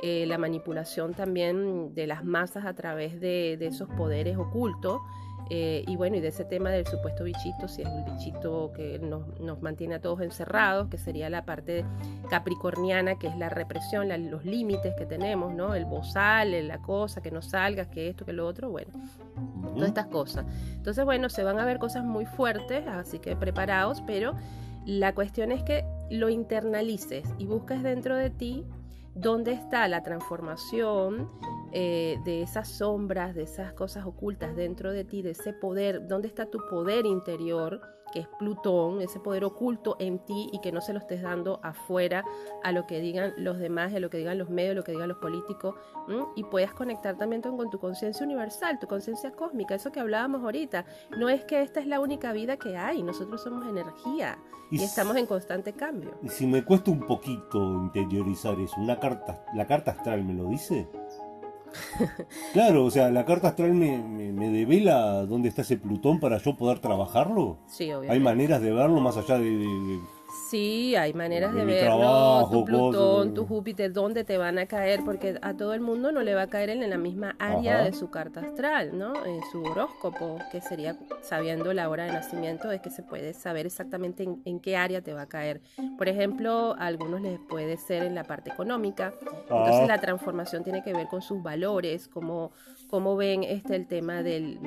eh, 0.02 0.26
la 0.26 0.36
manipulación 0.36 1.14
también 1.14 1.94
de 1.94 2.06
las 2.06 2.24
masas 2.24 2.66
a 2.66 2.74
través 2.74 3.20
de, 3.20 3.56
de 3.58 3.68
esos 3.68 3.88
poderes 3.88 4.36
ocultos. 4.36 5.00
Eh, 5.54 5.84
y 5.86 5.96
bueno, 5.96 6.16
y 6.16 6.20
de 6.20 6.28
ese 6.28 6.46
tema 6.46 6.70
del 6.70 6.86
supuesto 6.86 7.24
bichito, 7.24 7.68
si 7.68 7.82
es 7.82 7.88
el 7.88 8.04
bichito 8.04 8.72
que 8.74 8.98
nos, 8.98 9.38
nos, 9.38 9.60
mantiene 9.60 9.96
a 9.96 10.00
todos 10.00 10.22
encerrados, 10.22 10.88
que 10.88 10.96
sería 10.96 11.28
la 11.28 11.44
parte 11.44 11.84
capricorniana, 12.30 13.18
que 13.18 13.26
es 13.26 13.36
la 13.36 13.50
represión, 13.50 14.08
los 14.30 14.46
límites 14.46 14.94
que 14.96 15.04
tenemos, 15.04 15.52
¿no? 15.52 15.74
El 15.74 15.84
bozal, 15.84 16.66
la 16.66 16.78
cosa, 16.78 17.20
que 17.20 17.30
no 17.30 17.42
salgas, 17.42 17.88
que 17.88 18.08
esto, 18.08 18.24
que 18.24 18.32
lo 18.32 18.46
otro, 18.46 18.70
bueno, 18.70 18.92
todas 19.74 19.88
estas 19.88 20.06
cosas. 20.06 20.46
Entonces, 20.72 21.04
bueno, 21.04 21.28
se 21.28 21.42
van 21.42 21.58
a 21.58 21.66
ver 21.66 21.78
cosas 21.78 22.02
muy 22.02 22.24
fuertes, 22.24 22.86
así 22.86 23.18
que 23.18 23.36
preparados, 23.36 24.02
pero 24.06 24.34
la 24.86 25.14
cuestión 25.14 25.52
es 25.52 25.62
que 25.64 25.84
lo 26.08 26.30
internalices 26.30 27.28
y 27.36 27.44
busques 27.44 27.82
dentro 27.82 28.16
de 28.16 28.30
ti 28.30 28.64
dónde 29.14 29.52
está 29.52 29.88
la 29.88 30.02
transformación 30.02 31.30
eh, 31.72 32.18
de 32.24 32.42
esas 32.42 32.68
sombras, 32.68 33.34
de 33.34 33.42
esas 33.42 33.72
cosas 33.74 34.04
ocultas 34.06 34.54
dentro 34.56 34.92
de 34.92 35.04
ti, 35.04 35.22
de 35.22 35.30
ese 35.30 35.52
poder, 35.52 36.06
dónde 36.06 36.28
está 36.28 36.46
tu 36.46 36.58
poder 36.70 37.06
interior, 37.06 37.80
que 38.12 38.20
es 38.20 38.28
Plutón, 38.38 39.00
ese 39.00 39.18
poder 39.18 39.44
oculto 39.44 39.96
en 39.98 40.18
ti 40.20 40.48
y 40.52 40.60
que 40.60 40.70
no 40.70 40.80
se 40.80 40.92
lo 40.92 41.00
estés 41.00 41.22
dando 41.22 41.58
afuera 41.62 42.24
a 42.62 42.72
lo 42.72 42.86
que 42.86 43.00
digan 43.00 43.32
los 43.36 43.58
demás, 43.58 43.92
a 43.94 43.98
lo 43.98 44.10
que 44.10 44.18
digan 44.18 44.38
los 44.38 44.50
medios, 44.50 44.72
a 44.72 44.76
lo 44.76 44.84
que 44.84 44.92
digan 44.92 45.08
los 45.08 45.18
políticos, 45.18 45.74
y 46.36 46.44
puedas 46.44 46.72
conectar 46.74 47.16
también 47.16 47.42
con 47.42 47.70
tu 47.70 47.78
conciencia 47.78 48.24
universal, 48.24 48.78
tu 48.78 48.86
conciencia 48.86 49.32
cósmica, 49.32 49.74
eso 49.74 49.90
que 49.90 50.00
hablábamos 50.00 50.42
ahorita. 50.42 50.84
No 51.16 51.28
es 51.28 51.44
que 51.44 51.62
esta 51.62 51.80
es 51.80 51.86
la 51.86 52.00
única 52.00 52.32
vida 52.32 52.56
que 52.56 52.76
hay, 52.76 53.02
nosotros 53.02 53.42
somos 53.42 53.66
energía 53.66 54.38
y, 54.70 54.82
estamos 54.82 55.16
en 55.16 55.26
constante 55.26 55.74
cambio. 55.74 56.18
Y 56.22 56.28
si 56.28 56.46
me 56.46 56.64
cuesta 56.64 56.90
un 56.90 57.00
poquito 57.00 57.60
interiorizar 57.74 58.58
eso, 58.58 58.80
una 58.80 58.98
carta, 58.98 59.44
la 59.54 59.66
carta 59.66 59.90
astral 59.90 60.24
me 60.24 60.34
lo 60.34 60.48
dice. 60.48 60.88
claro, 62.52 62.84
o 62.84 62.90
sea, 62.90 63.10
la 63.10 63.24
carta 63.24 63.48
astral 63.48 63.72
me, 63.74 63.98
me, 63.98 64.50
devela 64.50 65.24
dónde 65.26 65.48
está 65.48 65.62
ese 65.62 65.76
Plutón 65.76 66.20
para 66.20 66.38
yo 66.38 66.56
poder 66.56 66.78
trabajarlo. 66.78 67.58
Sí, 67.66 67.90
Hay 67.90 68.20
maneras 68.20 68.60
de 68.62 68.72
verlo 68.72 69.00
más 69.00 69.16
allá 69.16 69.38
de 69.38 70.00
Sí, 70.32 70.96
hay 70.96 71.12
maneras 71.12 71.54
de, 71.54 71.64
verlo. 71.64 72.48
tu 72.50 72.64
Plutón, 72.64 73.34
tu 73.34 73.46
Júpiter, 73.46 73.92
dónde 73.92 74.24
te 74.24 74.38
van 74.38 74.58
a 74.58 74.66
caer, 74.66 75.00
porque 75.04 75.38
a 75.42 75.54
todo 75.54 75.74
el 75.74 75.80
mundo 75.80 76.10
no 76.10 76.22
le 76.22 76.34
va 76.34 76.42
a 76.42 76.46
caer 76.46 76.70
en 76.70 76.88
la 76.88 76.96
misma 76.96 77.36
área 77.38 77.82
de 77.82 77.92
su 77.92 78.10
carta 78.10 78.40
astral, 78.40 78.98
¿no? 78.98 79.26
En 79.26 79.40
su 79.50 79.62
horóscopo, 79.62 80.38
que 80.50 80.62
sería 80.62 80.96
sabiendo 81.20 81.74
la 81.74 81.88
hora 81.90 82.04
de 82.04 82.12
nacimiento, 82.12 82.70
es 82.72 82.80
que 82.80 82.88
se 82.88 83.02
puede 83.02 83.34
saber 83.34 83.66
exactamente 83.66 84.22
en, 84.22 84.60
qué 84.60 84.76
área 84.76 85.02
te 85.02 85.12
va 85.12 85.22
a 85.22 85.28
caer. 85.28 85.60
Por 85.98 86.08
ejemplo, 86.08 86.74
a 86.78 86.86
algunos 86.86 87.20
les 87.20 87.38
puede 87.38 87.76
ser 87.76 88.02
en 88.02 88.14
la 88.14 88.24
parte 88.24 88.50
económica. 88.50 89.12
Entonces 89.20 89.80
ah. 89.82 89.86
la 89.86 90.00
transformación 90.00 90.64
tiene 90.64 90.82
que 90.82 90.94
ver 90.94 91.08
con 91.08 91.20
sus 91.20 91.42
valores, 91.42 92.08
cómo, 92.08 92.52
cómo 92.92 93.16
ven 93.16 93.42
este 93.42 93.74
el 93.74 93.86
tema 93.86 94.22
del, 94.22 94.58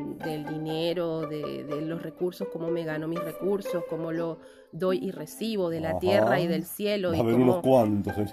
dinero, 0.50 1.27
de, 1.27 1.63
de 1.63 1.82
los 1.84 2.01
recursos, 2.01 2.48
cómo 2.51 2.72
me 2.72 2.84
gano 2.84 3.08
mis 3.08 3.24
recursos, 3.24 3.84
cómo 3.88 4.12
lo 4.12 4.39
doy 4.72 4.98
y 4.98 5.12
recibo 5.12 5.70
de 5.70 5.79
la 5.79 6.00
tierra 6.00 6.39
y 6.39 6.48
del 6.48 6.65
cielo. 6.65 7.13
y 7.13 7.20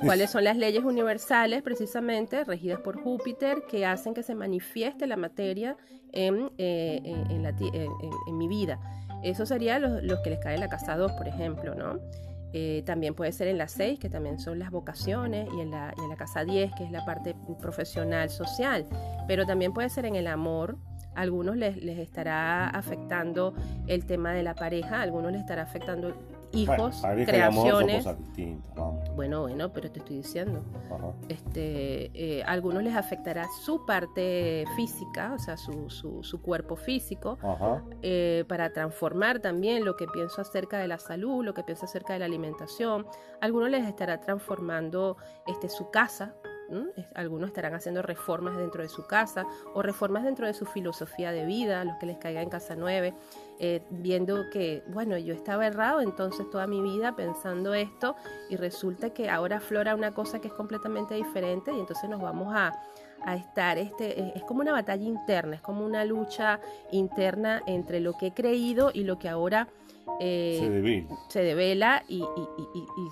cuáles 0.00 0.30
son 0.30 0.44
las 0.44 0.56
leyes 0.56 0.82
universales 0.82 1.62
precisamente 1.62 2.42
regidas 2.44 2.80
por 2.80 3.02
Júpiter 3.02 3.64
que 3.68 3.84
hacen 3.84 4.14
que 4.14 4.22
se 4.22 4.34
manifieste 4.34 5.06
la 5.06 5.18
materia 5.18 5.76
en, 6.10 6.50
eh, 6.56 7.02
en, 7.04 7.42
la, 7.42 7.50
en 7.50 8.38
mi 8.38 8.48
vida. 8.48 8.80
Eso 9.22 9.44
sería 9.44 9.78
los, 9.78 10.20
que 10.20 10.30
les 10.30 10.38
cae 10.38 10.54
en 10.54 10.60
la 10.60 10.70
casa 10.70 10.96
2, 10.96 11.12
por 11.12 11.28
ejemplo, 11.28 11.74
¿no? 11.74 11.98
Eh, 12.52 12.82
también 12.84 13.14
puede 13.14 13.32
ser 13.32 13.48
en 13.48 13.58
la 13.58 13.68
6, 13.68 13.98
que 13.98 14.10
también 14.10 14.38
son 14.38 14.58
las 14.58 14.70
vocaciones, 14.70 15.48
y 15.56 15.60
en, 15.60 15.70
la, 15.70 15.94
en 15.96 16.08
la 16.08 16.16
casa 16.16 16.44
10, 16.44 16.72
que 16.76 16.84
es 16.84 16.90
la 16.90 17.04
parte 17.04 17.34
profesional, 17.60 18.30
social. 18.30 18.86
Pero 19.26 19.46
también 19.46 19.72
puede 19.72 19.88
ser 19.88 20.04
en 20.04 20.16
el 20.16 20.26
amor, 20.26 20.76
algunos 21.14 21.56
les, 21.56 21.76
les, 21.82 21.98
estará 21.98 22.68
afectando 22.68 23.54
el 23.86 24.06
tema 24.06 24.32
de 24.32 24.42
la 24.42 24.54
pareja, 24.54 25.02
algunos 25.02 25.32
les 25.32 25.40
estará 25.40 25.62
afectando 25.62 26.14
hijos, 26.52 27.02
creaciones. 27.02 28.06
Bueno, 29.14 29.42
bueno, 29.42 29.72
pero 29.72 29.90
te 29.90 29.98
estoy 30.00 30.16
diciendo. 30.16 30.62
Este, 31.28 32.10
eh, 32.14 32.42
algunos 32.44 32.82
les 32.82 32.96
afectará 32.96 33.46
su 33.64 33.84
parte 33.84 34.64
física, 34.76 35.32
o 35.34 35.38
sea, 35.38 35.56
su, 35.56 35.90
su, 35.90 36.42
cuerpo 36.42 36.76
físico, 36.76 37.38
eh, 38.02 38.44
para 38.48 38.72
transformar 38.72 39.40
también 39.40 39.84
lo 39.84 39.96
que 39.96 40.06
pienso 40.06 40.40
acerca 40.40 40.78
de 40.78 40.88
la 40.88 40.98
salud, 40.98 41.44
lo 41.44 41.54
que 41.54 41.62
pienso 41.62 41.84
acerca 41.84 42.12
de 42.12 42.20
la 42.20 42.24
alimentación. 42.24 43.06
Algunos 43.40 43.70
les 43.70 43.86
estará 43.86 44.20
transformando 44.20 45.16
este, 45.46 45.68
su 45.68 45.90
casa, 45.90 46.34
algunos 47.14 47.48
estarán 47.48 47.74
haciendo 47.74 48.02
reformas 48.02 48.56
dentro 48.56 48.82
de 48.82 48.88
su 48.88 49.06
casa 49.06 49.46
o 49.74 49.82
reformas 49.82 50.24
dentro 50.24 50.46
de 50.46 50.54
su 50.54 50.66
filosofía 50.66 51.32
de 51.32 51.46
vida, 51.46 51.84
los 51.84 51.96
que 51.96 52.06
les 52.06 52.18
caiga 52.18 52.42
en 52.42 52.48
casa 52.48 52.74
9, 52.76 53.14
eh, 53.58 53.82
viendo 53.90 54.50
que, 54.50 54.82
bueno, 54.88 55.16
yo 55.18 55.34
estaba 55.34 55.66
errado 55.66 56.00
entonces 56.00 56.48
toda 56.50 56.66
mi 56.66 56.80
vida 56.80 57.14
pensando 57.14 57.74
esto 57.74 58.16
y 58.50 58.56
resulta 58.56 59.10
que 59.10 59.30
ahora 59.30 59.58
aflora 59.58 59.94
una 59.94 60.12
cosa 60.12 60.40
que 60.40 60.48
es 60.48 60.54
completamente 60.54 61.14
diferente 61.14 61.72
y 61.72 61.80
entonces 61.80 62.08
nos 62.08 62.20
vamos 62.20 62.52
a, 62.54 62.72
estar, 63.36 63.78
este, 63.78 64.36
es 64.36 64.42
como 64.42 64.62
una 64.62 64.72
batalla 64.72 65.04
interna, 65.04 65.54
es 65.54 65.62
como 65.62 65.86
una 65.86 66.04
lucha 66.04 66.58
interna 66.90 67.62
entre 67.66 68.00
lo 68.00 68.18
que 68.18 68.26
he 68.28 68.34
creído 68.34 68.90
y 68.92 69.04
lo 69.04 69.18
que 69.18 69.28
ahora... 69.28 69.68
Eh, 70.20 71.06
se 71.28 71.42
devela, 71.42 72.02
y, 72.08 72.24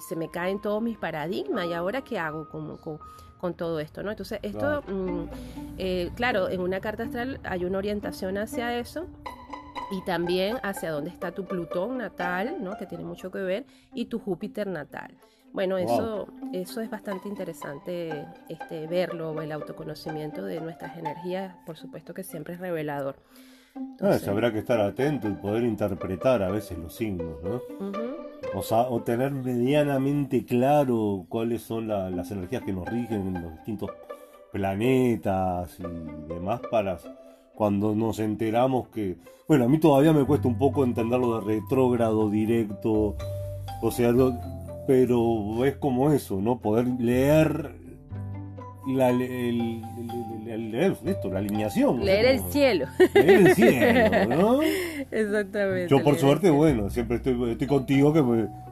se 0.09 0.17
me 0.17 0.29
caen 0.29 0.61
todos 0.61 0.83
mis 0.83 0.99
paradigmas. 0.99 1.67
Y 1.67 1.73
ahora 1.73 2.02
qué 2.02 2.19
hago 2.19 2.49
como, 2.49 2.76
con 3.40 3.54
todo 3.54 3.80
esto, 3.80 4.02
¿no? 4.02 4.11
Entonces, 4.11 4.38
esto, 4.42 4.82
mm, 4.87 5.25
eh, 5.78 6.11
claro, 6.14 6.49
en 6.49 6.61
una 6.61 6.80
carta 6.80 7.04
astral 7.04 7.40
hay 7.44 7.64
una 7.64 7.78
orientación 7.78 8.37
hacia 8.38 8.78
eso 8.78 9.06
y 9.90 10.02
también 10.02 10.59
hacia 10.62 10.90
dónde 10.90 11.11
está 11.11 11.32
tu 11.32 11.47
Plutón 11.47 11.99
natal, 11.99 12.59
¿no? 12.61 12.76
Que 12.76 12.87
tiene 12.87 13.04
mucho 13.04 13.30
que 13.30 13.38
ver, 13.38 13.64
y 13.94 14.04
tu 14.06 14.18
Júpiter 14.18 14.66
natal. 14.66 15.16
Bueno, 15.52 15.78
eso, 15.78 16.28
eso 16.52 16.80
es 16.80 16.88
bastante 16.90 17.28
interesante 17.28 18.25
este, 18.49 18.87
verlo, 18.87 19.40
el 19.42 19.50
autoconocimiento 19.50 20.44
de 20.44 20.61
nuestras 20.61 20.97
energías, 20.97 21.56
por 21.66 21.76
supuesto 21.76 22.14
que 22.14 22.23
siempre 22.23 22.54
es 22.54 22.61
revelador. 22.61 23.16
Ah, 24.00 24.19
habrá 24.29 24.53
que 24.53 24.59
estar 24.59 24.81
atento 24.81 25.29
y 25.29 25.33
poder 25.33 25.65
interpretar 25.65 26.43
a 26.43 26.50
veces 26.50 26.79
los 26.79 26.95
signos, 26.95 27.37
¿no? 27.43 27.61
o, 28.55 28.62
sea, 28.62 28.83
o 28.83 29.03
tener 29.03 29.31
medianamente 29.33 30.45
claro 30.45 31.27
cuáles 31.29 31.62
son 31.62 31.89
las 31.89 32.31
energías 32.31 32.62
que 32.62 32.73
nos 32.73 32.89
rigen 32.89 33.29
en 33.29 33.43
los 33.43 33.53
distintos 33.53 33.91
planetas 34.53 35.79
y 35.79 36.33
demás 36.33 36.61
para 36.71 36.99
cuando 37.55 37.95
nos 37.95 38.19
enteramos 38.19 38.89
que, 38.89 39.19
bueno, 39.47 39.67
a 39.67 39.69
mí 39.69 39.79
todavía 39.79 40.12
me 40.12 40.25
cuesta 40.25 40.49
un 40.49 40.59
poco 40.59 40.83
entenderlo 40.83 41.41
de 41.41 41.47
retrógrado 41.47 42.31
directo, 42.31 43.17
o 43.83 43.91
sea, 43.91 44.12
pero 44.87 45.65
es 45.65 45.77
como 45.77 46.11
eso, 46.11 46.41
¿no? 46.41 46.59
Poder 46.59 46.87
leer 46.99 47.80
la, 48.87 49.11
el, 49.11 49.83
esto, 51.05 51.31
la 51.31 51.39
alineación. 51.39 52.05
Leer 52.05 52.27
el 52.27 52.41
cielo. 52.51 52.87
Leer 53.15 53.31
el 53.31 53.55
cielo, 53.55 54.37
¿no? 54.37 54.61
Exactamente. 55.11 55.89
Yo 55.89 56.03
por 56.03 56.19
suerte, 56.19 56.51
bueno, 56.51 56.91
siempre 56.91 57.17
estoy, 57.17 57.53
estoy 57.53 57.67
contigo 57.67 58.13
que 58.13 58.23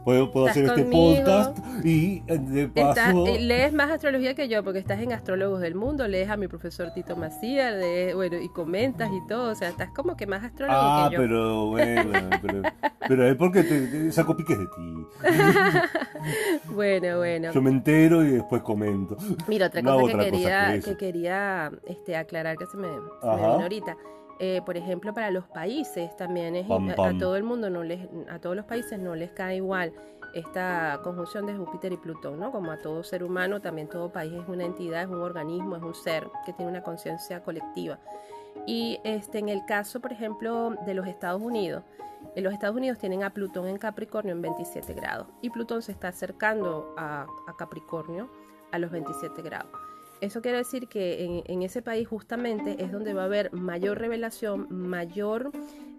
puedo, 0.09 0.31
puedo 0.31 0.47
hacer 0.47 0.65
este 0.65 0.85
podcast 0.85 1.59
y 1.85 2.23
eh, 2.29 2.39
de 2.39 2.69
paso... 2.69 3.27
Eh, 3.27 3.41
lees 3.41 3.75
más 3.75 3.91
astrología 3.91 4.35
que 4.35 4.49
yo 4.49 4.65
porque 4.65 4.79
estás 4.79 5.03
en 5.03 5.13
Astrólogos 5.13 5.61
del 5.61 5.75
Mundo, 5.75 6.09
lees 6.09 6.31
a 6.31 6.39
mi 6.39 6.49
profesor 6.49 6.93
Tito 6.95 7.15
Macías, 7.15 7.75
bueno, 8.15 8.39
y 8.39 8.49
comentas 8.49 9.11
y 9.13 9.27
todo, 9.27 9.53
o 9.53 9.55
sea, 9.55 9.69
estás 9.69 9.91
como 9.91 10.17
que 10.17 10.27
más 10.27 10.43
astrólogo 10.45 10.79
ah, 10.81 11.09
que 11.11 11.17
yo. 11.17 11.21
pero 11.21 11.67
bueno, 11.67 12.11
pero, 12.43 12.63
pero 13.07 13.29
es 13.29 13.37
porque 13.37 13.63
te, 13.65 14.11
saco 14.11 14.35
piques 14.35 14.59
de 14.59 14.65
ti. 14.65 15.07
bueno, 16.73 17.19
bueno. 17.19 17.53
Yo 17.53 17.61
me 17.61 17.69
entero 17.69 18.25
y 18.25 18.31
después 18.31 18.63
comento. 18.63 19.19
Mira, 19.47 19.67
otra 19.67 19.83
cosa 19.83 20.19
que 20.19 20.25
quería, 20.25 20.81
que, 20.81 20.97
quería 20.97 21.71
este, 21.87 22.17
aclarar 22.17 22.57
que 22.57 22.65
se 22.65 22.79
me, 22.79 22.89
se 22.89 23.27
me 23.27 23.37
vino 23.37 23.61
ahorita. 23.61 23.97
Eh, 24.41 24.63
por 24.65 24.77
ejemplo, 24.77 25.13
para 25.13 25.31
los 25.31 25.45
países 25.47 26.17
también 26.17 26.55
es 26.55 26.67
A, 26.71 27.19
todo 27.19 27.37
el 27.37 27.43
mundo 27.43 27.71
no 27.71 27.83
les, 27.83 28.09
a 28.31 28.39
todos 28.39 28.55
los 28.55 28.65
países 28.67 28.99
no 28.99 29.17
les 29.17 29.33
cae 29.33 29.57
igual 29.57 29.93
esta 30.35 31.01
conjunción 31.03 31.47
de 31.47 31.57
Júpiter 31.57 31.93
y 31.93 31.97
Plutón, 31.97 32.39
¿no? 32.39 32.53
Como 32.53 32.71
a 32.71 32.79
todo 32.79 33.03
ser 33.03 33.25
humano, 33.25 33.61
también 33.61 33.89
todo 33.89 34.13
país 34.13 34.33
es 34.33 34.47
una 34.49 34.65
entidad, 34.65 35.03
es 35.03 35.09
un 35.09 35.23
organismo, 35.23 35.77
es 35.77 35.83
un 35.83 35.95
ser 35.95 36.29
que 36.47 36.53
tiene 36.53 36.71
una 36.71 36.83
conciencia 36.83 37.43
colectiva. 37.43 37.99
Y 38.67 39.01
este, 39.05 39.39
en 39.39 39.49
el 39.49 39.65
caso, 39.65 40.01
por 40.01 40.13
ejemplo, 40.13 40.75
de 40.87 40.95
los 40.95 41.07
Estados 41.07 41.43
Unidos, 41.43 41.83
en 42.35 42.45
los 42.45 42.53
Estados 42.53 42.77
Unidos 42.77 42.99
tienen 42.99 43.25
a 43.25 43.31
Plutón 43.31 43.69
en 43.69 43.79
Capricornio 43.79 44.33
en 44.33 44.43
27 44.43 44.93
grados 44.95 45.29
y 45.41 45.51
Plutón 45.51 45.83
se 45.83 45.93
está 45.93 46.09
acercando 46.09 46.95
a, 46.97 47.27
a 47.47 47.57
Capricornio 47.57 48.29
a 48.71 48.79
los 48.79 48.91
27 48.91 49.41
grados. 49.43 49.88
Eso 50.21 50.43
quiere 50.43 50.59
decir 50.59 50.89
que 50.89 51.43
en, 51.47 51.63
ese 51.63 51.83
país 51.83 52.09
justamente 52.09 52.83
es 52.83 52.91
donde 52.91 53.15
va 53.15 53.23
a 53.23 53.27
haber 53.27 53.53
mayor 53.53 53.99
revelación, 53.99 54.67
mayor 54.71 55.51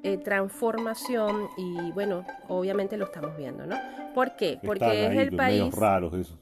eh, 0.03 0.17
transformación 0.17 1.47
y 1.57 1.91
bueno, 1.91 2.25
obviamente 2.47 2.97
lo 2.97 3.05
estamos 3.05 3.35
viendo, 3.37 3.65
¿no? 3.65 3.77
¿Por 4.13 4.35
qué? 4.35 4.59
Porque 4.63 5.07
es 5.07 5.17
el 5.17 5.35
país... 5.35 5.73
raros 5.73 6.13
eso. 6.13 6.37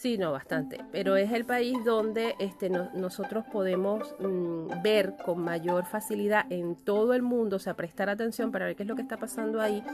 Sí, 0.00 0.16
no, 0.16 0.32
bastante. 0.32 0.78
Pero 0.92 1.16
es 1.16 1.30
el 1.30 1.44
país 1.44 1.76
donde 1.84 2.34
este, 2.38 2.70
nosotros 2.70 3.44
podemos 3.52 4.14
mm, 4.18 4.82
ver 4.82 5.14
con 5.22 5.44
mayor 5.44 5.84
facilidad 5.84 6.50
en 6.50 6.74
todo 6.74 7.12
el 7.12 7.20
mundo, 7.20 7.56
o 7.56 7.58
sea, 7.58 7.74
prestar 7.74 8.08
atención 8.08 8.50
para 8.50 8.64
ver 8.64 8.76
qué 8.76 8.84
es 8.84 8.88
lo 8.88 8.96
que 8.96 9.02
está 9.02 9.18
pasando 9.18 9.60
ahí, 9.60 9.84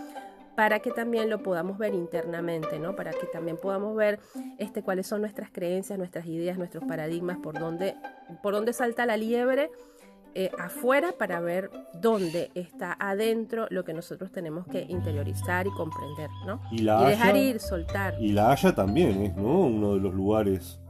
para 0.56 0.80
que 0.80 0.90
también 0.90 1.28
lo 1.28 1.42
podamos 1.42 1.78
ver 1.78 1.94
internamente, 1.94 2.78
¿no? 2.78 2.96
Para 2.96 3.12
que 3.12 3.26
también 3.26 3.58
podamos 3.58 3.94
ver 3.94 4.18
este, 4.58 4.82
cuáles 4.82 5.06
son 5.06 5.20
nuestras 5.20 5.50
creencias, 5.50 5.98
nuestras 5.98 6.26
ideas, 6.26 6.56
nuestros 6.56 6.84
paradigmas, 6.84 7.38
por 7.38 7.58
dónde, 7.58 7.94
por 8.42 8.54
dónde 8.54 8.72
salta 8.72 9.04
la 9.06 9.16
liebre 9.16 9.70
eh, 10.34 10.50
afuera 10.58 11.14
para 11.18 11.40
ver 11.40 11.70
dónde 11.94 12.50
está 12.54 12.96
adentro 12.98 13.66
lo 13.70 13.84
que 13.84 13.94
nosotros 13.94 14.32
tenemos 14.32 14.66
que 14.66 14.86
interiorizar 14.88 15.66
y 15.66 15.70
comprender, 15.70 16.30
¿no? 16.46 16.60
Y, 16.70 16.78
la 16.78 17.04
dejar 17.04 17.36
ir, 17.36 17.60
soltar. 17.60 18.14
Y 18.18 18.32
la 18.32 18.50
Haya 18.50 18.74
también 18.74 19.22
es, 19.22 19.36
¿no? 19.36 19.60
Uno 19.60 19.94
de 19.94 20.00
los 20.00 20.14
lugares 20.14 20.80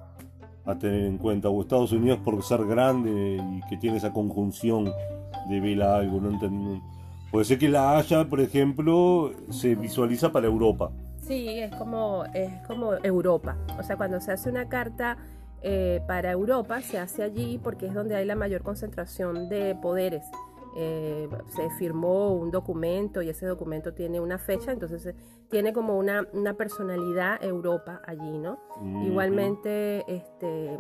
a 0.65 0.77
tener 0.77 1.05
en 1.05 1.19
cuenta. 1.19 1.49
O 1.49 1.61
Estados 1.61 1.93
Unidos 1.93 2.21
por 2.25 2.41
ser 2.43 2.65
grande 2.67 3.41
y 3.41 3.61
que 3.69 3.77
tiene 3.77 3.97
esa 3.99 4.13
conjunción 4.13 4.93
de 5.49 5.61
vela 5.61 5.97
algo, 5.97 6.21
no 6.21 6.31
entiendo. 6.31 6.83
Puede 7.37 7.45
ser 7.45 7.59
que 7.59 7.69
la 7.69 7.99
Haya, 7.99 8.27
por 8.27 8.41
ejemplo, 8.41 9.31
se 9.51 9.75
visualiza 9.75 10.33
para 10.33 10.47
Europa. 10.47 10.91
Sí, 11.19 11.47
es 11.59 11.71
como, 11.77 12.25
es 12.33 12.51
como 12.67 12.95
Europa. 13.03 13.59
O 13.79 13.83
sea, 13.83 13.99
cuando 13.99 14.23
se 14.23 14.33
hace 14.33 14.49
una 14.49 14.71
carta 14.71 15.19
eh, 15.61 16.01
para 16.09 16.31
Europa, 16.31 16.81
se 16.81 16.99
hace 16.99 17.23
allí 17.23 17.61
porque 17.63 17.89
es 17.89 17.93
donde 17.93 18.17
hay 18.17 18.25
la 18.25 18.37
mayor 18.37 18.63
concentración 18.63 19.51
de 19.51 19.75
poderes. 19.75 20.25
Eh, 20.79 21.29
se 21.55 21.69
firmó 21.77 22.33
un 22.33 22.51
documento 22.51 23.21
y 23.21 23.29
ese 23.29 23.45
documento 23.45 23.93
tiene 23.93 24.19
una 24.19 24.39
fecha, 24.39 24.73
entonces 24.73 25.05
eh, 25.05 25.15
tiene 25.51 25.75
como 25.75 25.99
una, 25.99 26.27
una 26.33 26.55
personalidad 26.55 27.45
Europa 27.45 28.01
allí, 28.07 28.39
¿no? 28.39 28.59
Igualmente, 29.05 30.07
este, 30.11 30.79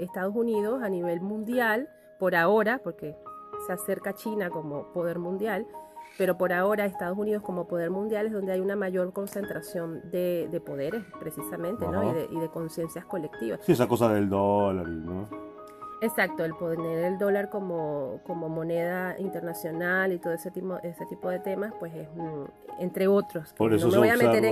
Estados 0.00 0.34
Unidos 0.34 0.82
a 0.82 0.88
nivel 0.88 1.20
mundial, 1.20 1.88
por 2.18 2.34
ahora, 2.34 2.80
porque 2.82 3.14
se 3.66 3.72
acerca 3.72 4.14
China 4.14 4.50
como 4.50 4.92
poder 4.92 5.18
mundial, 5.18 5.66
pero 6.16 6.38
por 6.38 6.52
ahora 6.52 6.86
Estados 6.86 7.18
Unidos 7.18 7.42
como 7.42 7.66
poder 7.66 7.90
mundial 7.90 8.26
es 8.26 8.32
donde 8.32 8.52
hay 8.52 8.60
una 8.60 8.76
mayor 8.76 9.12
concentración 9.12 10.00
de, 10.10 10.62
poderes, 10.64 11.04
precisamente, 11.18 11.86
¿no? 11.86 12.10
Y 12.10 12.14
de, 12.14 12.28
y 12.30 12.38
de 12.38 12.48
conciencias 12.48 13.04
colectivas. 13.04 13.60
Sí, 13.62 13.72
esa 13.72 13.88
cosa 13.88 14.12
del 14.12 14.28
dólar, 14.28 14.86
¿no? 14.86 15.28
Exacto, 16.04 16.44
el 16.44 16.54
poner 16.54 17.04
el 17.04 17.18
dólar 17.18 17.48
como, 17.48 18.20
como 18.24 18.50
moneda 18.50 19.18
internacional 19.18 20.12
y 20.12 20.18
todo 20.18 20.34
ese 20.34 20.50
tipo, 20.50 20.78
ese 20.82 21.06
tipo 21.06 21.30
de 21.30 21.38
temas, 21.38 21.72
pues 21.80 21.94
es 21.94 22.08
entre 22.78 23.08
otros. 23.08 23.54
Por 23.54 23.72
eso 23.72 23.86
no 23.86 23.92
me 23.92 23.98
voy 23.98 24.08
a 24.10 24.16
meter 24.16 24.44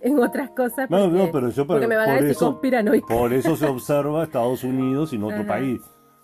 en, 0.00 0.18
otras 0.20 0.50
cosas 0.50 0.86
porque, 0.88 1.08
no, 1.08 1.26
no, 1.26 1.32
pero 1.32 1.48
yo, 1.48 1.66
porque 1.66 1.88
me 1.88 1.96
van 1.96 2.10
a 2.10 2.12
decir 2.14 2.30
eso, 2.30 2.60
Por 3.08 3.32
eso 3.32 3.56
se 3.56 3.66
observa 3.66 4.22
Estados 4.22 4.62
Unidos 4.62 5.12
y 5.12 5.18
no 5.18 5.28
otro 5.28 5.44
país. 5.44 5.80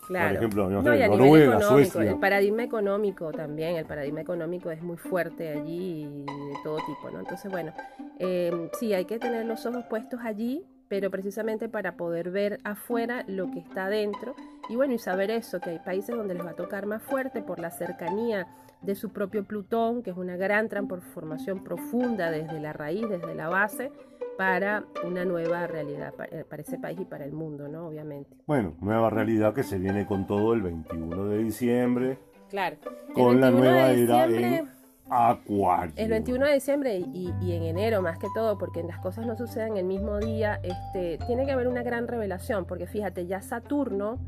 Claro. 0.06 0.28
Por 0.28 0.36
ejemplo, 0.36 0.70
no, 0.70 0.82
Noruega, 0.82 1.60
Suecia. 1.60 2.02
El 2.02 2.18
paradigma 2.18 2.62
económico 2.62 3.32
también, 3.32 3.76
el 3.76 3.86
paradigma 3.86 4.20
económico 4.20 4.70
es 4.70 4.82
muy 4.82 4.96
fuerte 4.96 5.48
allí 5.50 6.02
y 6.02 6.25
de 6.25 6.56
todo 6.62 6.76
tipo, 6.76 7.10
¿no? 7.10 7.20
Entonces, 7.20 7.50
bueno, 7.50 7.72
eh, 8.18 8.70
sí, 8.78 8.92
hay 8.94 9.04
que 9.04 9.18
tener 9.18 9.46
los 9.46 9.66
ojos 9.66 9.84
puestos 9.90 10.20
allí, 10.22 10.64
pero 10.88 11.10
precisamente 11.10 11.68
para 11.68 11.96
poder 11.96 12.30
ver 12.30 12.60
afuera 12.64 13.25
lo 13.26 13.50
que 13.50 13.58
está 13.58 13.86
adentro 13.86 14.34
y 14.68 14.76
bueno, 14.76 14.94
y 14.94 14.98
saber 14.98 15.30
eso, 15.30 15.60
que 15.60 15.70
hay 15.70 15.78
países 15.78 16.16
donde 16.16 16.34
les 16.34 16.44
va 16.44 16.50
a 16.50 16.56
tocar 16.56 16.86
más 16.86 17.02
fuerte 17.02 17.42
por 17.42 17.58
la 17.58 17.70
cercanía 17.70 18.46
de 18.82 18.94
su 18.94 19.10
propio 19.10 19.44
Plutón, 19.44 20.02
que 20.02 20.10
es 20.10 20.16
una 20.16 20.36
gran 20.36 20.68
transformación 20.68 21.64
profunda 21.64 22.30
desde 22.30 22.60
la 22.60 22.72
raíz, 22.72 23.08
desde 23.08 23.34
la 23.34 23.48
base, 23.48 23.90
para 24.37 24.85
una 25.05 25.25
nueva 25.25 25.66
realidad 25.66 26.14
eh, 26.31 26.45
para, 26.49 26.62
ese 26.62 26.78
país 26.78 27.00
y 27.00 27.05
para 27.05 27.25
el 27.25 27.33
mundo, 27.33 27.69
¿no? 27.69 27.88
Obviamente. 27.88 28.37
Bueno, 28.47 28.75
nueva 28.81 29.11
realidad 29.11 29.55
que 29.55 29.62
se 29.62 29.78
viene 29.78 30.07
con 30.07 30.26
todo 30.26 30.52
el 30.52 30.62
21 30.62 31.26
de 31.26 31.38
diciembre. 31.38 32.19
Claro. 32.49 32.76
Con 33.14 33.40
la 33.40 33.50
nueva 33.50 33.90
era 33.90 34.26
en 34.26 34.69
Acuario. 35.09 35.93
El 35.97 36.11
21 36.11 36.47
de 36.47 36.55
diciembre 36.55 36.97
y, 36.99 37.33
en 37.52 37.62
enero 37.62 38.02
más 38.02 38.19
que 38.19 38.26
todo, 38.35 38.59
porque 38.59 38.83
las 38.83 38.99
cosas 38.99 39.26
no 39.26 39.37
suceden 39.37 39.76
el 39.76 39.85
mismo 39.85 40.19
día, 40.19 40.61
este, 40.62 41.19
tiene 41.26 41.47
que 41.47 41.52
haber 41.52 41.69
una 41.69 41.83
gran 41.83 42.09
revelación, 42.09 42.64
porque 42.64 42.87
fíjate, 42.87 43.26
ya 43.26 43.40
Saturno, 43.40 44.19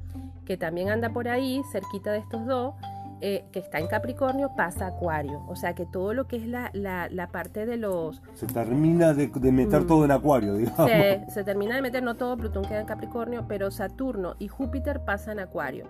que 0.45 0.57
también 0.57 0.89
anda 0.89 1.11
por 1.11 1.29
ahí, 1.29 1.63
cerquita 1.73 2.13
de 2.13 2.19
estos 2.19 2.47
dos, 2.47 2.75
eh, 3.21 3.45
que 3.53 3.59
está 3.59 3.79
en 3.79 3.89
Capricornio 3.89 4.53
pasa 4.57 4.87
a 4.87 4.89
Acuario. 4.89 5.45
O 5.49 5.57
sea 5.57 5.75
que 5.75 5.87
todo 5.87 6.15
lo 6.15 6.27
que 6.27 6.37
es 6.37 6.47
la, 6.47 6.71
la, 6.73 7.29
parte 7.29 7.67
de 7.67 7.77
los... 7.77 8.23
Se 8.35 8.47
termina 8.47 9.13
de, 9.15 9.29
meter 9.53 9.83
mm. 9.83 9.87
todo 9.87 10.05
en 10.05 10.11
Acuario, 10.11 10.55
digamos. 10.55 10.91
Se, 11.29 11.45
termina 11.45 11.77
de 11.77 11.83
meter, 11.83 12.03
no 12.03 12.15
todo 12.15 12.37
Plutón 12.37 12.65
queda 12.65 12.81
en 12.81 12.87
Capricornio, 12.87 13.47
pero 13.49 13.71
Saturno 13.71 14.37
y 14.39 14.49
Júpiter 14.49 15.01
pasan 15.05 15.39
a 15.39 15.45
Acuario. 15.45 15.87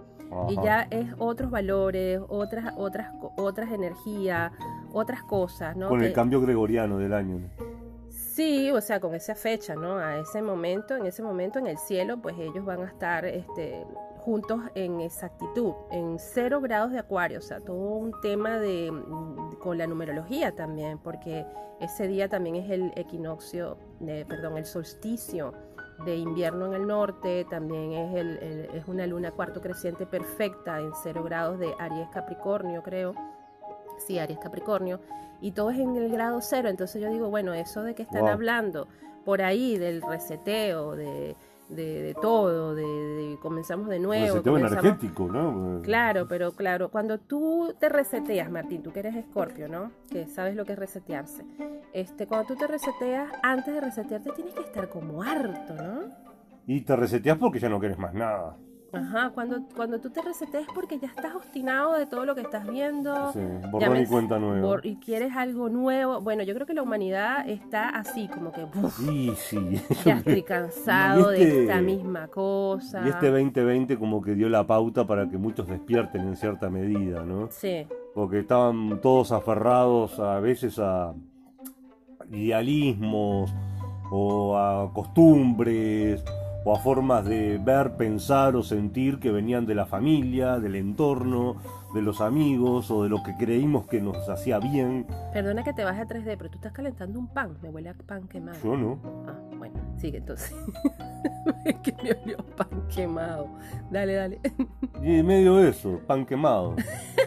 Y 0.51 0.57
ya 0.57 0.87
es 0.91 1.07
otros 1.19 1.51
valores, 1.51 2.21
otras, 2.29 2.75
otras, 2.77 3.13
otras 3.37 3.73
energías, 3.73 4.53
otras 4.93 5.23
cosas, 5.23 5.75
¿no? 5.75 5.89
Con 5.89 6.03
el 6.03 6.13
cambio 6.13 6.41
gregoriano 6.43 6.99
del 6.99 7.15
año. 7.15 7.41
Sí, 8.39 8.71
o 8.71 8.81
sea, 8.81 9.01
con 9.01 9.15
esa 9.15 9.35
fecha, 9.35 9.75
¿no? 9.75 9.97
A 9.97 10.19
ese 10.19 10.43
momento, 10.43 10.95
en 10.97 11.07
ese 11.07 11.23
momento 11.23 11.59
en 11.59 11.67
el 11.67 11.77
cielo, 11.77 12.19
pues 12.23 12.37
ellos 12.39 12.65
van 12.65 12.83
a 12.83 12.87
estar 12.87 13.25
este, 13.25 13.85
juntos 14.29 14.61
en 14.75 15.01
exactitud, 15.01 15.73
en 15.91 16.19
cero 16.19 16.61
grados 16.61 16.93
de 16.93 16.99
acuario, 16.99 17.39
o 17.39 17.43
sea, 17.43 17.61
todo 17.61 17.79
un 17.79 18.13
tema 18.21 18.59
de, 18.59 18.93
mm, 18.93 19.55
con 19.59 19.79
la 19.79 19.87
numerología 19.87 20.55
también, 20.55 20.99
porque 20.99 21.47
ese 21.81 22.07
día 22.09 22.29
también 22.29 22.57
es 22.57 22.71
el 22.71 22.93
equinoccio, 22.95 23.79
de, 24.01 24.27
perdón, 24.27 24.59
el 24.59 24.67
solsticio 24.67 25.55
de 26.05 26.17
invierno 26.17 26.67
en 26.67 26.75
el 26.75 26.87
norte, 26.87 27.47
también 27.49 27.93
es, 27.95 28.17
el, 28.17 28.69
es 28.75 28.87
una 28.87 29.07
luna 29.07 29.31
cuarto 29.31 29.63
creciente 29.63 30.05
perfecta 30.05 30.79
en 30.79 30.93
cero 31.03 31.23
grados 31.25 31.59
de 31.59 31.73
Aries 31.79 32.11
Capricornio, 32.11 32.83
creo. 32.83 33.15
Sí, 33.97 34.19
Aries 34.19 34.41
Capricornio. 34.41 35.01
Y 35.41 35.53
todo 35.53 35.71
es 35.71 35.79
en 35.79 35.97
el 35.97 36.13
grado 36.13 36.43
cero. 36.43 36.69
Entonces 36.69 37.01
yo 37.01 37.09
digo, 37.09 37.31
bueno, 37.31 37.55
eso 37.55 37.83
de 37.83 37.95
que 37.95 38.03
están 38.03 38.29
hablando 38.29 38.89
por 39.25 39.41
ahí 39.41 39.79
del 39.79 40.03
reseteo, 40.03 40.97
de, 40.97 41.35
de, 41.69 42.15
todo, 42.21 42.75
de, 42.75 43.39
comenzamos 43.41 43.89
de 43.89 43.99
nuevo. 43.99 44.43
Energético, 44.57 45.29
¿no? 45.29 45.81
Claro, 45.83 46.27
pero 46.29 46.53
claro, 46.53 46.91
cuando 46.91 47.19
tú 47.19 47.75
te 47.79 47.89
reseteas, 47.89 48.51
Martín, 48.51 48.83
tú 48.83 48.93
que 48.93 49.01
eres 49.01 49.17
escorpio, 49.17 49.69
¿no? 49.69 49.91
Que 50.11 50.27
sabes 50.27 50.57
lo 50.57 50.65
que 50.65 50.73
es 50.73 50.79
resetearse. 50.79 51.45
Este, 51.93 52.27
cuando 52.27 52.49
tú 52.49 52.57
te 52.57 52.67
reseteas, 52.67 53.31
antes 53.43 53.75
de 53.75 53.81
resetearte 53.81 54.31
tienes 54.33 54.55
que 54.55 54.63
estar 54.63 54.89
como 54.89 55.23
harto, 55.23 55.75
¿no? 55.75 56.29
Y 56.67 56.83
te 56.83 56.97
reseteas 56.97 57.39
porque 57.39 57.59
ya 57.59 57.69
no 57.69 57.79
quieres 57.79 57.99
más 57.99 58.15
nada. 58.15 58.57
Ajá, 58.93 59.31
cuando, 59.35 59.63
cuando 59.77 60.01
tú 60.01 60.09
te 60.09 60.23
reseteas 60.23 60.67
porque 60.75 60.99
ya 60.99 61.09
estás 61.09 61.35
obstinado 61.35 61.95
de 61.95 62.07
todo 62.07 62.25
lo 62.25 62.35
que 62.35 62.41
estás 62.41 62.67
viendo. 62.67 63.33
Sí, 63.33 63.41
borrón 63.71 63.99
y 63.99 64.07
cuenta 64.07 64.39
nueva. 64.39 64.81
y 64.83 64.97
quieres 64.97 65.37
algo 65.37 65.69
nuevo. 65.69 66.21
Bueno, 66.21 66.43
yo 66.43 66.55
creo 66.55 66.67
que 66.67 66.73
la 66.73 66.83
humanidad 66.83 67.47
está 67.49 67.91
así, 67.91 68.29
como 68.29 68.51
que. 68.51 68.67
sí, 68.91 69.33
sí. 69.37 69.83
Ya 70.05 70.15
estoy 70.19 70.43
cansado 70.45 71.31
de 71.31 71.43
este 71.43 71.63
esta 71.65 71.81
misma 71.83 72.29
cosa. 72.29 73.03
Y 73.05 73.11
este 73.11 73.31
2020 73.31 73.99
como 73.99 74.23
que 74.23 74.35
dio 74.35 74.49
la 74.49 74.67
pauta 74.67 75.07
para 75.07 75.29
que 75.29 75.37
muchos 75.37 75.69
despierten 75.69 76.23
en 76.23 76.37
cierta 76.37 76.71
medida, 76.71 77.23
¿no? 77.25 77.49
Sí. 77.51 77.87
Porque 78.15 78.41
estaban 78.41 79.01
todos 79.03 79.33
aferrados 79.33 80.19
a 80.19 80.41
veces 80.41 80.79
a 80.79 81.15
idealismos 82.31 83.53
o 84.11 84.57
a 84.57 84.91
costumbres 84.95 86.25
o 86.69 86.77
a 86.77 86.79
formas 86.81 87.25
de 87.25 87.57
ver, 87.57 87.97
pensar 87.97 88.55
o 88.55 88.63
sentir 88.63 89.19
que 89.21 89.31
venían 89.31 89.65
de 89.65 89.75
la 89.75 89.87
familia, 89.87 90.59
del 90.59 90.75
entorno, 90.75 91.57
de 91.95 92.03
los 92.03 92.21
amigos 92.21 92.91
o 92.91 93.05
de 93.05 93.09
lo 93.09 93.23
que 93.23 93.35
creímos 93.39 93.87
que 93.87 94.03
nos 94.03 94.29
hacía 94.29 94.59
bien. 94.59 95.07
Perdona 95.33 95.65
que 95.65 95.73
te 95.73 95.83
baje 95.83 96.03
a 96.03 96.07
3D, 96.07 96.37
pero 96.37 96.51
tú 96.51 96.57
estás 96.57 96.73
calentando 96.73 97.19
un 97.19 97.27
pan, 97.29 97.57
me 97.63 97.71
huele 97.71 97.89
a 97.89 97.95
pan 97.95 98.29
quemado. 98.29 98.59
Yo 98.63 98.77
no. 98.77 98.99
Ah, 99.27 99.39
bueno, 99.57 99.81
sigue 99.97 100.19
entonces. 100.19 100.55
es 101.65 101.77
que 101.83 101.95
me 102.03 102.13
olió 102.13 102.37
pan 102.55 102.87
quemado. 102.95 103.49
Dale, 103.91 104.13
dale. 104.13 104.41
y 105.03 105.23
medio 105.23 105.67
eso, 105.67 106.03
pan 106.07 106.27
quemado. 106.27 106.77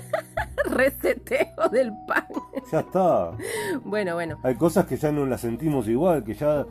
Reseteo 0.65 1.67
del 1.71 1.91
pan. 2.07 2.27
ya 2.71 2.81
está. 2.81 3.31
Bueno, 3.83 4.13
bueno. 4.13 4.37
Hay 4.43 4.53
cosas 4.53 4.85
que 4.85 4.97
ya 4.97 5.11
no 5.11 5.25
las 5.25 5.41
sentimos 5.41 5.87
igual, 5.87 6.23
que 6.23 6.35
ya 6.35 6.63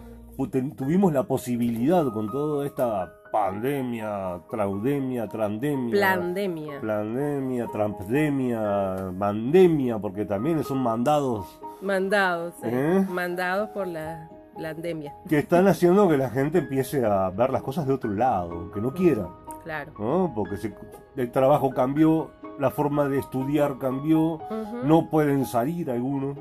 tuvimos 0.48 1.12
la 1.12 1.24
posibilidad 1.24 2.07
con 2.12 2.31
toda 2.31 2.66
esta 2.66 3.12
pandemia, 3.31 4.40
traudemia, 4.50 5.29
trandemia, 5.29 5.90
plandemia, 5.90 6.81
plandemia, 6.81 7.66
trampdemia, 7.66 9.12
mandemia, 9.12 9.98
porque 9.98 10.24
también 10.24 10.62
son 10.64 10.79
mandados. 10.79 11.61
Mandados, 11.81 12.55
¿Eh? 12.62 13.07
mandados 13.09 13.70
por 13.70 13.87
la 13.87 14.29
pandemia. 14.55 15.14
Que 15.29 15.38
están 15.38 15.68
haciendo 15.68 16.09
que 16.09 16.16
la 16.16 16.31
gente 16.31 16.59
empiece 16.59 17.05
a 17.05 17.31
ver 17.31 17.50
las 17.50 17.62
cosas 17.62 17.87
de 17.87 17.94
otro 17.94 18.12
lado, 18.12 18.70
que 18.72 18.81
no 18.81 18.92
quiera. 18.92 19.29
Claro. 19.62 19.92
¿no? 19.98 20.33
Porque 20.35 20.57
el 21.16 21.31
trabajo 21.31 21.70
cambió, 21.70 22.31
la 22.59 22.70
forma 22.70 23.09
de 23.09 23.18
estudiar 23.18 23.79
cambió, 23.79 24.40
no 24.85 25.09
pueden 25.11 25.44
salir 25.46 25.90
algunos. 25.90 26.38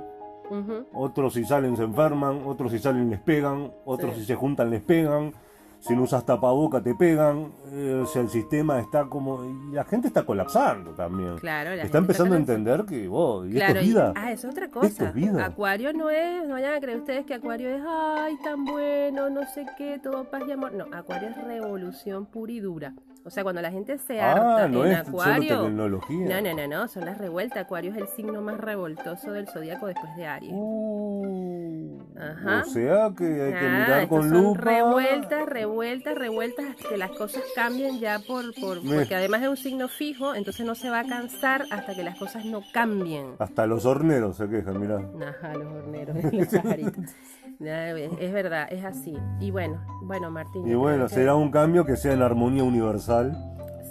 Otros 0.94 1.34
si 1.34 1.46
salen 1.46 1.78
se 1.78 1.84
enferman, 1.84 2.42
otros 2.46 2.72
si 2.72 2.80
salen 2.80 3.10
les 3.10 3.20
pegan, 3.20 3.72
otros 3.86 4.16
si 4.16 4.26
se 4.26 4.36
juntan 4.36 4.70
les 4.70 4.82
pegan, 4.82 5.34
si 5.80 5.96
no 5.96 6.04
usas 6.04 6.26
tapaboca 6.26 6.82
te 6.82 6.94
pegan, 6.94 7.54
eh, 7.72 8.02
o 8.04 8.06
sea, 8.06 8.22
el 8.22 8.30
sistema 8.30 8.80
está 8.80 9.06
como... 9.06 9.46
Y 9.46 9.74
la 9.74 9.86
gente 9.86 10.08
está 10.08 10.26
colapsando 10.26 10.92
también. 10.92 11.38
Claro, 11.38 11.72
está 11.72 12.00
empezando 12.00 12.36
a 12.36 12.38
entender 12.38 12.84
que, 12.86 13.08
oh, 13.10 13.46
y 13.46 13.58
esto 13.58 13.80
es 13.80 13.86
vida. 13.88 14.14
ah, 14.16 14.32
es 14.32 14.44
otra 14.44 14.70
cosa. 14.70 15.14
Acuario 15.42 15.94
no 15.94 16.10
es, 16.10 16.46
no 16.48 16.56
vayan 16.56 16.74
a 16.74 16.80
creer 16.82 17.00
ustedes 17.00 17.26
que 17.26 17.34
Acuario 17.34 17.70
es, 17.70 17.82
ay, 17.88 18.38
tan 18.44 18.66
bueno, 18.66 19.30
no 19.30 19.46
sé 19.48 19.66
qué, 19.78 20.00
todo 20.04 20.26
paz 20.26 20.44
y 20.48 20.52
amor. 20.52 20.74
No, 20.74 20.86
Acuario 20.92 21.30
es 21.30 21.38
revolución 21.38 22.26
pura 22.26 22.52
y 22.52 22.60
dura. 22.60 22.94
O 23.26 23.30
sea, 23.30 23.44
cuando 23.44 23.62
la 23.62 23.70
gente 23.70 23.98
se 23.98 24.22
Ah, 24.22 24.32
harta 24.32 24.68
no 24.70 24.86
en 24.86 24.94
es 24.94 25.06
solo 25.06 25.22
Acuario. 25.22 25.64
tecnología. 25.66 26.42
No, 26.42 26.42
no, 26.42 26.56
no, 26.56 26.68
no, 26.68 26.88
son 26.88 27.06
las 27.06 27.18
revueltas. 27.18 27.60
Acuario 27.66 27.92
es 27.92 27.98
el 27.98 28.08
signo 28.08 28.42
más 28.42 28.58
revoltoso 28.58 29.32
del 29.34 29.48
zodiaco 29.48 29.88
después 29.88 30.16
de 30.16 30.26
Aries. 30.26 30.54
Uh, 30.56 32.00
Ajá. 32.18 32.64
O 32.66 32.70
sea 32.70 33.12
que 33.18 33.26
hay 33.26 33.54
que 33.54 33.68
Ah, 33.68 33.80
mirar 33.86 34.08
con 34.08 34.30
son 34.30 34.44
lupa. 34.44 34.62
revueltas, 34.62 35.46
revueltas, 35.48 36.16
revueltas, 36.16 36.66
hasta 36.70 36.90
que 36.90 36.98
las 36.98 37.12
cosas 37.12 37.44
cambien 37.56 38.00
ya 38.00 38.20
por, 38.20 38.54
por 38.60 38.84
Me- 38.84 38.96
porque 39.00 39.16
además 39.16 39.42
es 39.44 39.50
un 39.50 39.58
signo 39.58 39.88
fijo, 39.90 40.34
entonces 40.36 40.66
no 40.66 40.76
se 40.76 40.90
va 40.90 41.00
a 41.02 41.06
cansar 41.06 41.66
hasta 41.72 41.94
que 41.96 42.04
las 42.04 42.18
cosas 42.18 42.46
no 42.46 42.62
cambien. 42.74 43.36
Hasta 43.40 43.68
los 43.68 43.86
horneros 43.86 44.38
se 44.38 44.50
quejan, 44.50 44.80
mirá. 44.80 44.98
Ajá, 45.30 45.54
los 45.54 45.68
horneros, 45.74 46.16
los 46.34 46.48
pajaritos. 46.48 47.06
Es 47.60 48.32
verdad, 48.32 48.68
es 48.72 48.86
así. 48.86 49.18
Y 49.40 49.52
bueno, 49.52 49.80
bueno, 50.04 50.32
Martín. 50.32 50.66
Y 50.68 50.76
bueno, 50.76 51.08
que- 51.08 51.14
será 51.16 51.36
un 51.36 51.52
cambio 51.52 51.86
que 51.86 51.98
sea 51.98 52.14
en 52.14 52.22
armonía 52.22 52.64
universal. 52.64 53.38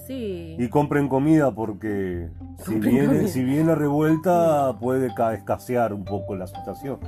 Sí. 0.07 0.57
Y 0.59 0.69
compren 0.71 1.07
comida 1.09 1.51
porque 1.51 2.31
si 2.65 2.77
viene, 2.81 3.07
comida. 3.09 3.29
si 3.29 3.45
viene 3.45 3.75
revuelta 3.75 4.75
puede 4.81 5.13
ca- 5.15 5.35
escasear 5.35 5.93
un 5.93 6.05
poco 6.05 6.35
la 6.35 6.47
situación. 6.47 6.99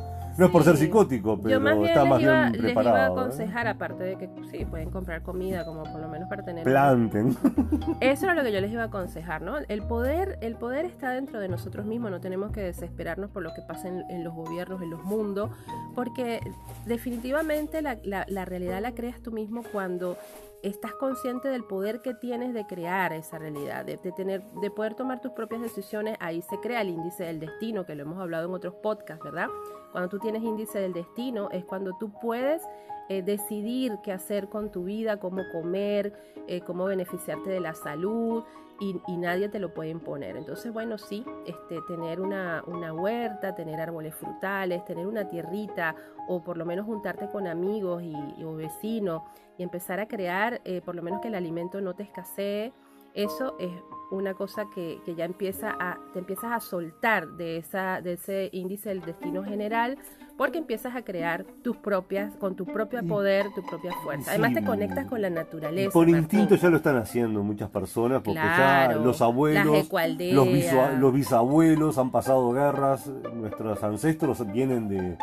No 0.41 0.47
es 0.47 0.53
por 0.53 0.65
ser 0.65 0.77
psicótico, 0.79 1.37
pero 1.37 1.51
Yo 1.51 1.61
más 1.61 1.75
bien 1.77 1.89
está 1.91 2.01
les, 2.03 2.11
más 2.11 2.23
iba, 2.23 2.41
bien 2.49 2.53
les 2.53 2.61
iba 2.63 2.71
a 2.71 2.75
preparado. 2.85 3.17
¿eh? 3.17 3.21
aconsejar, 3.21 3.69
aparte 3.69 4.03
de 4.05 4.17
que 4.17 4.31
sí, 4.51 4.65
pueden 4.65 4.91
comprar 4.91 5.23
comida, 5.23 5.67
como 5.67 5.83
por 5.85 6.01
lo 6.01 6.09
menos 6.09 6.29
para 6.31 6.43
tener... 6.43 6.65
Planten. 6.65 7.37
Eso 8.01 8.25
era 8.25 8.35
lo 8.35 8.43
que 8.43 8.51
yo 8.51 8.61
les 8.63 8.73
iba 8.73 8.83
a 8.83 8.87
aconsejar, 8.87 9.43
¿no? 9.43 9.59
El 9.59 9.83
poder, 9.83 10.39
el 10.41 10.57
poder 10.57 10.87
está 10.87 11.11
dentro 11.11 11.41
de 11.41 11.49
nosotros 11.49 11.85
mismos, 11.85 12.11
no 12.11 12.21
tenemos 12.21 12.53
que 12.53 12.63
desesperarnos 12.63 13.31
por 13.31 13.43
lo 13.43 13.53
que 13.55 13.61
pasa 13.61 13.89
en, 13.89 14.03
en 14.11 14.25
los 14.25 14.33
gobiernos, 14.35 14.81
en 14.81 14.89
los 14.91 15.05
mundos, 15.05 15.51
porque 15.95 16.41
definitivamente 16.87 17.83
la, 17.83 17.99
la- 18.03 18.25
la 18.29 18.45
realidad 18.47 18.81
la 18.81 18.93
creas 18.95 19.21
tú 19.21 19.33
mismo 19.33 19.63
cuando 19.73 20.17
estás 20.63 20.93
consciente 20.95 21.49
del 21.49 21.65
poder 21.65 22.01
que 22.03 22.15
tienes 22.15 22.53
de 22.55 22.67
crear 22.67 23.13
esa 23.13 23.39
realidad, 23.39 23.85
de, 23.85 23.97
de 23.97 24.13
tener, 24.13 24.43
de 24.61 24.71
poder 24.71 24.95
tomar 24.95 25.21
tus 25.21 25.33
propias 25.33 25.63
decisiones, 25.63 26.17
ahí 26.21 26.43
se 26.43 26.59
crea 26.61 26.83
el 26.83 26.89
índice 26.91 27.25
del 27.25 27.41
destino, 27.41 27.87
que 27.87 27.95
lo 27.95 28.03
hemos 28.03 28.19
hablado 28.21 28.47
en 28.49 28.55
otros 28.55 28.75
podcasts, 28.83 29.23
¿verdad? 29.25 29.47
Cuando 29.93 30.09
tú 30.09 30.19
tienes 30.19 30.43
índice 30.43 30.79
del 30.79 30.93
destino 30.93 31.49
es 31.51 31.65
cuando 31.65 31.93
tú 31.99 32.13
puedes 32.21 32.63
eh, 33.09 33.23
decidir 33.23 33.99
qué 34.03 34.13
hacer 34.13 34.49
con 34.49 34.71
tu 34.71 34.85
vida, 34.85 35.19
cómo 35.19 35.43
comer, 35.53 36.13
eh, 36.47 36.61
cómo 36.61 36.85
beneficiarte 36.85 37.51
de 37.51 37.61
la 37.61 37.75
salud 37.75 38.45
y, 38.79 39.01
y 39.09 39.17
nadie 39.17 39.49
te 39.49 39.59
lo 39.59 39.75
puede 39.75 39.91
imponer. 39.91 40.37
Entonces, 40.37 40.73
bueno, 40.73 40.97
sí, 40.97 41.25
este, 41.45 41.81
tener 41.89 42.21
una, 42.21 42.63
una 42.67 42.93
huerta, 42.93 43.55
tener 43.55 43.81
árboles 43.81 44.15
frutales, 44.15 44.85
tener 44.85 45.07
una 45.07 45.29
tierrita 45.29 45.95
o 46.29 46.43
por 46.43 46.57
lo 46.57 46.65
menos 46.65 46.87
juntarte 46.87 47.29
con 47.29 47.47
amigos 47.47 48.03
y, 48.03 48.45
o 48.45 48.55
vecinos 48.55 49.23
y 49.59 49.65
empezar 49.65 49.99
a 49.99 50.07
crear, 50.07 50.61
eh, 50.65 50.81
por 50.81 50.95
lo 50.95 51.03
menos 51.03 51.21
que 51.21 51.29
el 51.29 51.35
alimento 51.35 51.81
no 51.81 51.95
te 51.95 52.05
escasee, 52.05 52.73
eso 53.13 53.57
es 53.59 53.73
una 54.11 54.35
cosa 54.35 54.65
que, 54.75 54.99
que 55.05 55.15
ya 55.15 55.25
empieza 55.25 55.71
a, 55.79 55.99
te 56.13 56.19
empiezas 56.19 56.53
a 56.53 56.61
soltar 56.61 57.29
de, 57.29 57.57
esa, 57.59 58.01
de 58.01 58.15
ese 58.15 58.49
índice 58.53 58.89
del 58.91 59.03
destino 59.03 59.45
general 59.45 59.99
porque 60.37 60.57
empiezas 60.57 60.97
a 60.97 61.03
crear 61.03 61.45
tus 61.63 61.77
propias, 61.77 62.35
con 62.37 62.57
tu 62.57 62.65
propio 62.65 63.05
poder, 63.07 63.53
tu 63.55 63.63
propia 63.63 63.93
fuerza. 64.03 64.31
Además 64.31 64.55
te 64.55 64.65
conectas 64.65 65.05
con 65.07 65.21
la 65.21 65.29
naturaleza. 65.29 65.91
Por 65.93 66.07
Martín. 66.07 66.23
instinto 66.23 66.55
ya 66.55 66.71
lo 66.71 66.79
están 66.79 66.97
haciendo 66.97 67.43
muchas 67.43 67.69
personas, 67.69 68.23
porque 68.23 68.41
Claro, 68.41 68.95
ya 69.01 69.05
los 69.05 69.21
abuelos, 69.21 69.67
los, 69.93 70.47
bisua- 70.49 70.93
los 70.99 71.13
bisabuelos 71.13 71.99
han 71.99 72.11
pasado 72.11 72.51
guerras, 72.53 73.07
nuestros 73.35 73.83
ancestros 73.85 74.51
vienen 74.51 74.89
de, 74.89 75.19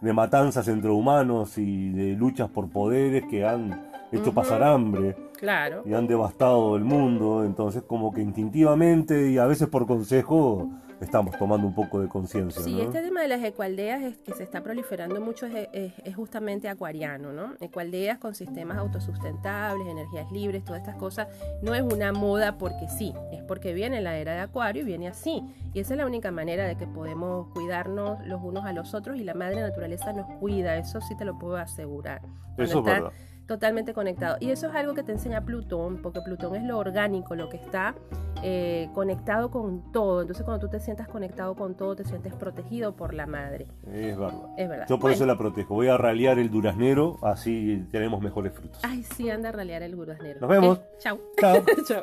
de 0.00 0.12
matanzas 0.14 0.66
entre 0.68 0.88
humanos 0.90 1.58
y 1.58 1.90
de 1.90 2.14
luchas 2.14 2.48
por 2.48 2.70
poderes 2.70 3.24
que 3.28 3.46
han 3.46 3.78
hecho 4.10 4.32
pasar 4.32 4.62
hambre 4.62 5.16
Claro. 5.42 5.82
y 5.84 5.92
han 5.92 6.06
devastado 6.06 6.76
el 6.76 6.84
mundo, 6.84 7.44
entonces 7.44 7.82
como 7.82 8.12
que 8.12 8.20
instintivamente 8.22 9.28
y 9.28 9.38
a 9.38 9.46
veces 9.46 9.66
por 9.66 9.88
consejo 9.88 10.68
estamos 11.00 11.36
tomando 11.36 11.66
un 11.66 11.74
poco 11.74 12.00
de 12.00 12.06
conciencia. 12.06 12.62
Sí, 12.62 12.76
¿no? 12.76 12.82
este 12.84 13.02
tema 13.02 13.22
de 13.22 13.26
las 13.26 13.42
ecualdeas 13.42 14.02
es, 14.02 14.18
que 14.18 14.34
se 14.34 14.44
está 14.44 14.62
proliferando 14.62 15.20
mucho 15.20 15.46
es, 15.46 15.68
es- 15.72 15.92
es 16.04 16.14
justamente 16.14 16.68
acuariano, 16.68 17.32
¿no? 17.32 17.54
Ecualdeas 17.60 18.18
con 18.18 18.36
sistemas 18.36 18.78
autosustentables, 18.78 19.88
energías 19.88 20.30
libres, 20.30 20.62
todas 20.64 20.80
estas 20.82 20.94
cosas. 20.94 21.26
No 21.60 21.74
es 21.74 21.82
una 21.82 22.12
moda 22.12 22.56
porque 22.56 22.86
sí, 22.88 23.12
es 23.32 23.42
porque 23.42 23.72
viene 23.74 24.00
la 24.00 24.16
era 24.16 24.34
de 24.34 24.40
acuario 24.42 24.82
y 24.82 24.84
viene 24.84 25.08
así. 25.08 25.42
Y 25.74 25.80
esa 25.80 25.94
es 25.94 25.98
la 25.98 26.06
única 26.06 26.30
manera 26.30 26.66
de 26.68 26.76
que 26.76 26.86
podemos 26.86 27.48
cuidarnos 27.48 28.24
los 28.24 28.40
unos 28.40 28.64
a 28.64 28.72
los 28.72 28.94
otros 28.94 29.16
y 29.18 29.24
la 29.24 29.34
madre 29.34 29.60
naturaleza 29.60 30.12
nos 30.12 30.26
cuida, 30.38 30.76
eso 30.76 31.00
sí 31.00 31.16
te 31.16 31.24
lo 31.24 31.36
puedo 31.36 31.56
asegurar. 31.56 32.20
Cuando 32.20 32.62
Eso 32.62 32.78
es 32.78 32.84
verdad. 32.84 33.12
Totalmente 33.52 33.94
conectado. 33.94 34.36
Y 34.40 34.50
eso 34.50 34.68
es 34.68 34.74
algo 34.74 34.94
que 34.94 35.02
te 35.02 35.12
enseña 35.12 35.40
Plutón, 35.42 35.98
porque 36.02 36.20
Plutón 36.20 36.56
es 36.56 36.64
lo 36.64 36.78
orgánico, 36.78 37.34
lo 37.34 37.48
que 37.48 37.56
está 37.56 37.94
eh, 38.42 38.88
conectado 38.94 39.50
con 39.50 39.92
todo. 39.92 40.20
Entonces 40.22 40.44
cuando 40.44 40.66
tú 40.66 40.70
te 40.70 40.80
sientas 40.80 41.08
conectado 41.08 41.54
con 41.54 41.74
todo, 41.76 41.94
te 41.96 42.04
sientes 42.04 42.34
protegido 42.34 42.94
por 42.96 43.14
la 43.14 43.26
madre. 43.26 43.66
Es 43.86 44.16
verdad. 44.18 44.32
Es 44.56 44.68
verdad. 44.68 44.86
Yo 44.88 44.96
por 44.96 45.02
Bueno. 45.02 45.14
eso 45.16 45.26
la 45.26 45.38
protejo. 45.38 45.74
Voy 45.74 45.88
a 45.88 45.96
ralear 45.96 46.38
el 46.38 46.50
duraznero, 46.50 47.18
así 47.22 47.86
tenemos 47.90 48.20
mejores 48.20 48.52
frutos. 48.52 48.80
Ay, 48.82 49.02
sí, 49.02 49.30
anda 49.30 49.50
a 49.50 49.52
ralear 49.52 49.82
el 49.82 49.94
guraznero. 49.96 50.40
Nos 50.40 50.50
vemos. 50.50 50.78
Ok, 50.78 50.84
Chau. 50.98 51.20
Chao. 51.38 51.62
Chau. 51.88 52.02